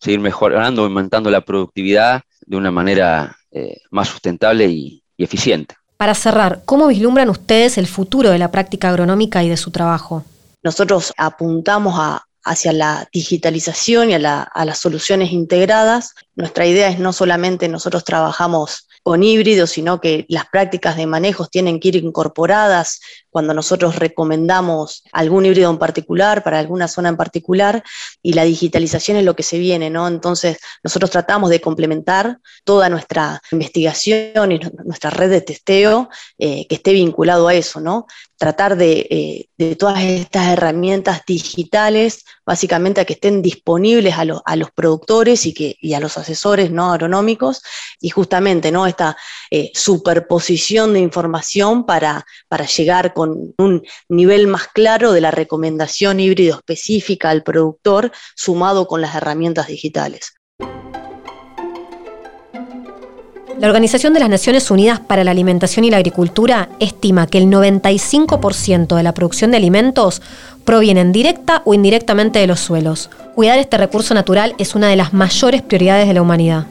seguir 0.00 0.20
mejorando, 0.20 0.84
aumentando 0.84 1.30
la 1.30 1.40
productividad 1.40 2.22
de 2.46 2.56
una 2.56 2.70
manera 2.70 3.36
eh, 3.50 3.80
más 3.90 4.08
sustentable 4.08 4.66
y 4.66 5.02
eficiente. 5.18 5.74
Para 5.98 6.14
cerrar, 6.14 6.62
¿cómo 6.64 6.86
vislumbran 6.86 7.28
ustedes 7.28 7.76
el 7.76 7.88
futuro 7.88 8.30
de 8.30 8.38
la 8.38 8.52
práctica 8.52 8.88
agronómica 8.88 9.42
y 9.42 9.48
de 9.48 9.56
su 9.56 9.72
trabajo? 9.72 10.24
Nosotros 10.62 11.12
apuntamos 11.16 12.20
hacia 12.44 12.72
la 12.72 13.08
digitalización 13.12 14.10
y 14.10 14.14
a, 14.14 14.42
a, 14.42 14.64
las 14.64 14.78
soluciones 14.78 15.32
integradas. 15.32 16.14
Nuestra 16.36 16.66
idea 16.66 16.88
es 16.88 17.00
no 17.00 17.12
solamente 17.12 17.66
nosotros 17.66 18.04
trabajamos 18.04 18.86
con 19.02 19.24
híbridos, 19.24 19.70
sino 19.70 20.00
que 20.00 20.24
las 20.28 20.46
prácticas 20.46 20.96
de 20.96 21.08
manejos 21.08 21.50
tienen 21.50 21.80
que 21.80 21.88
ir 21.88 21.96
incorporadas 21.96 23.00
cuando 23.38 23.54
nosotros 23.54 23.94
recomendamos 23.94 25.04
algún 25.12 25.46
híbrido 25.46 25.70
en 25.70 25.78
particular, 25.78 26.42
para 26.42 26.58
alguna 26.58 26.88
zona 26.88 27.10
en 27.10 27.16
particular, 27.16 27.84
y 28.20 28.32
la 28.32 28.42
digitalización 28.42 29.16
es 29.16 29.24
lo 29.24 29.36
que 29.36 29.44
se 29.44 29.60
viene, 29.60 29.90
¿no? 29.90 30.08
Entonces, 30.08 30.58
nosotros 30.82 31.12
tratamos 31.12 31.48
de 31.48 31.60
complementar 31.60 32.40
toda 32.64 32.88
nuestra 32.88 33.40
investigación 33.52 34.50
y 34.50 34.60
nuestra 34.84 35.10
red 35.10 35.30
de 35.30 35.40
testeo 35.40 36.08
eh, 36.36 36.66
que 36.66 36.74
esté 36.74 36.92
vinculado 36.92 37.46
a 37.46 37.54
eso, 37.54 37.78
¿no? 37.78 38.06
Tratar 38.36 38.76
de, 38.76 39.48
eh, 39.58 39.74
todas 39.76 40.02
estas 40.02 40.48
herramientas 40.48 41.22
digitales, 41.26 42.24
básicamente 42.46 43.00
a 43.00 43.04
que 43.04 43.14
estén 43.14 43.42
disponibles 43.42 44.14
a, 44.16 44.24
los 44.24 44.70
productores 44.72 45.44
y, 45.46 45.52
que, 45.52 45.76
a 45.94 46.00
los 46.00 46.16
asesores 46.18 46.70
¿no? 46.70 46.92
agronómicos, 46.92 47.62
y 48.00 48.10
justamente 48.10 48.70
¿no? 48.70 48.86
esta 48.86 49.16
eh, 49.50 49.72
superposición 49.74 50.92
de 50.92 51.00
información 51.00 51.84
para 51.84 52.24
llegar 52.76 53.12
con 53.12 53.27
un 53.28 53.82
nivel 54.08 54.46
más 54.46 54.68
claro 54.68 55.12
de 55.12 55.20
la 55.20 55.30
recomendación 55.30 56.20
híbrido 56.20 56.56
específica 56.56 57.30
al 57.30 57.42
productor 57.42 58.12
sumado 58.34 58.86
con 58.86 59.00
las 59.00 59.14
herramientas 59.14 59.68
digitales. 59.68 60.34
La 63.58 63.66
Organización 63.66 64.14
de 64.14 64.20
las 64.20 64.28
Naciones 64.28 64.70
Unidas 64.70 65.00
para 65.00 65.24
la 65.24 65.32
Alimentación 65.32 65.84
y 65.84 65.90
la 65.90 65.96
Agricultura 65.96 66.68
estima 66.78 67.26
que 67.26 67.38
el 67.38 67.46
95% 67.46 68.94
de 68.94 69.02
la 69.02 69.14
producción 69.14 69.50
de 69.50 69.56
alimentos 69.56 70.22
provienen 70.64 71.10
directa 71.10 71.62
o 71.64 71.74
indirectamente 71.74 72.38
de 72.38 72.46
los 72.46 72.60
suelos. 72.60 73.10
Cuidar 73.34 73.58
este 73.58 73.76
recurso 73.76 74.14
natural 74.14 74.54
es 74.58 74.76
una 74.76 74.88
de 74.88 74.94
las 74.94 75.12
mayores 75.12 75.62
prioridades 75.62 76.06
de 76.06 76.14
la 76.14 76.22
humanidad. 76.22 76.66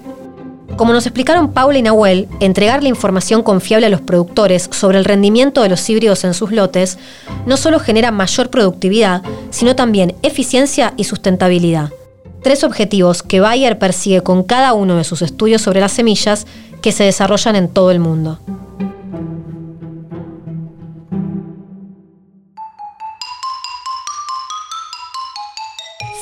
Como 0.76 0.94
nos 0.94 1.06
explicaron 1.06 1.54
Paula 1.54 1.80
y 1.80 1.82
Nahuel, 1.82 2.28
entregar 2.40 2.84
la 2.84 2.90
información 2.90 3.42
confiable 3.42 3.88
a 3.88 3.90
los 3.90 4.02
productores 4.02 4.70
sobre 4.72 5.00
el 5.00 5.06
rendimiento 5.06 5.64
de 5.64 5.70
los 5.70 5.90
híbridos 5.90 6.24
en 6.24 6.34
sus 6.34 6.52
lotes 6.52 6.98
no 7.46 7.58
solo 7.58 7.80
genera 7.80 8.12
mayor 8.12 8.50
productividad, 8.50 9.24
sino 9.50 9.76
también 9.76 10.16
eficiencia 10.22 10.94
y 10.98 11.06
sustentabilidad. 11.06 11.90
Tres 12.44 12.64
objetivos 12.64 13.24
que 13.24 13.40
Bayer 13.40 13.80
persigue 13.80 14.22
con 14.22 14.44
cada 14.44 14.74
uno 14.74 14.98
de 14.98 15.04
sus 15.04 15.22
estudios 15.22 15.62
sobre 15.62 15.80
las 15.80 15.94
semillas 15.94 16.46
que 16.82 16.92
se 16.92 17.04
desarrollan 17.04 17.56
en 17.56 17.70
todo 17.70 17.90
el 17.90 18.00
mundo. 18.00 18.40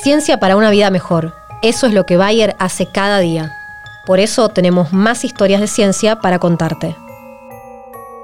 Ciencia 0.02 0.38
para 0.38 0.56
una 0.56 0.70
vida 0.70 0.88
mejor. 0.90 1.34
Eso 1.62 1.86
es 1.86 1.92
lo 1.92 2.06
que 2.06 2.16
Bayer 2.16 2.54
hace 2.58 2.86
cada 2.86 3.18
día. 3.18 3.52
Por 4.06 4.20
eso 4.20 4.48
tenemos 4.48 4.92
más 4.92 5.24
historias 5.24 5.60
de 5.60 5.66
ciencia 5.66 6.20
para 6.20 6.38
contarte. 6.38 6.94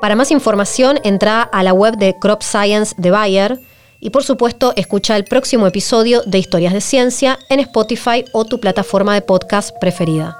Para 0.00 0.16
más 0.16 0.30
información, 0.30 0.98
entra 1.02 1.42
a 1.42 1.62
la 1.62 1.72
web 1.72 1.96
de 1.96 2.16
Crop 2.18 2.42
Science 2.42 2.94
de 2.96 3.10
Bayer 3.10 3.60
y 4.00 4.10
por 4.10 4.24
supuesto 4.24 4.72
escucha 4.76 5.16
el 5.16 5.24
próximo 5.24 5.66
episodio 5.66 6.22
de 6.26 6.38
Historias 6.38 6.72
de 6.72 6.80
Ciencia 6.80 7.38
en 7.48 7.60
Spotify 7.60 8.24
o 8.32 8.44
tu 8.44 8.58
plataforma 8.58 9.14
de 9.14 9.22
podcast 9.22 9.70
preferida. 9.80 10.36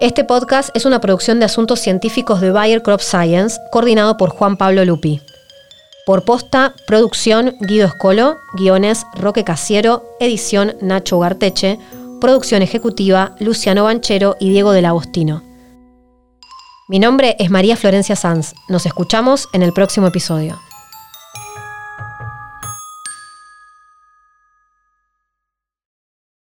Este 0.00 0.22
podcast 0.22 0.70
es 0.74 0.84
una 0.84 1.00
producción 1.00 1.40
de 1.40 1.46
asuntos 1.46 1.80
científicos 1.80 2.40
de 2.40 2.50
Bayer 2.50 2.82
Crop 2.82 3.00
Science, 3.00 3.58
coordinado 3.72 4.16
por 4.16 4.30
Juan 4.30 4.56
Pablo 4.56 4.84
Lupi. 4.84 5.20
Por 6.06 6.24
posta, 6.24 6.74
producción 6.86 7.56
Guido 7.60 7.86
Escolo, 7.86 8.36
guiones 8.54 9.04
Roque 9.14 9.44
Casiero, 9.44 10.04
edición 10.20 10.76
Nacho 10.80 11.18
Garteche, 11.18 11.78
producción 12.20 12.62
ejecutiva 12.62 13.34
Luciano 13.38 13.84
Banchero 13.84 14.36
y 14.40 14.50
Diego 14.50 14.72
del 14.72 14.86
Agostino. 14.86 15.42
Mi 16.88 16.98
nombre 16.98 17.36
es 17.38 17.50
María 17.50 17.76
Florencia 17.76 18.16
Sanz. 18.16 18.54
Nos 18.68 18.86
escuchamos 18.86 19.48
en 19.52 19.62
el 19.62 19.72
próximo 19.72 20.06
episodio. 20.06 20.58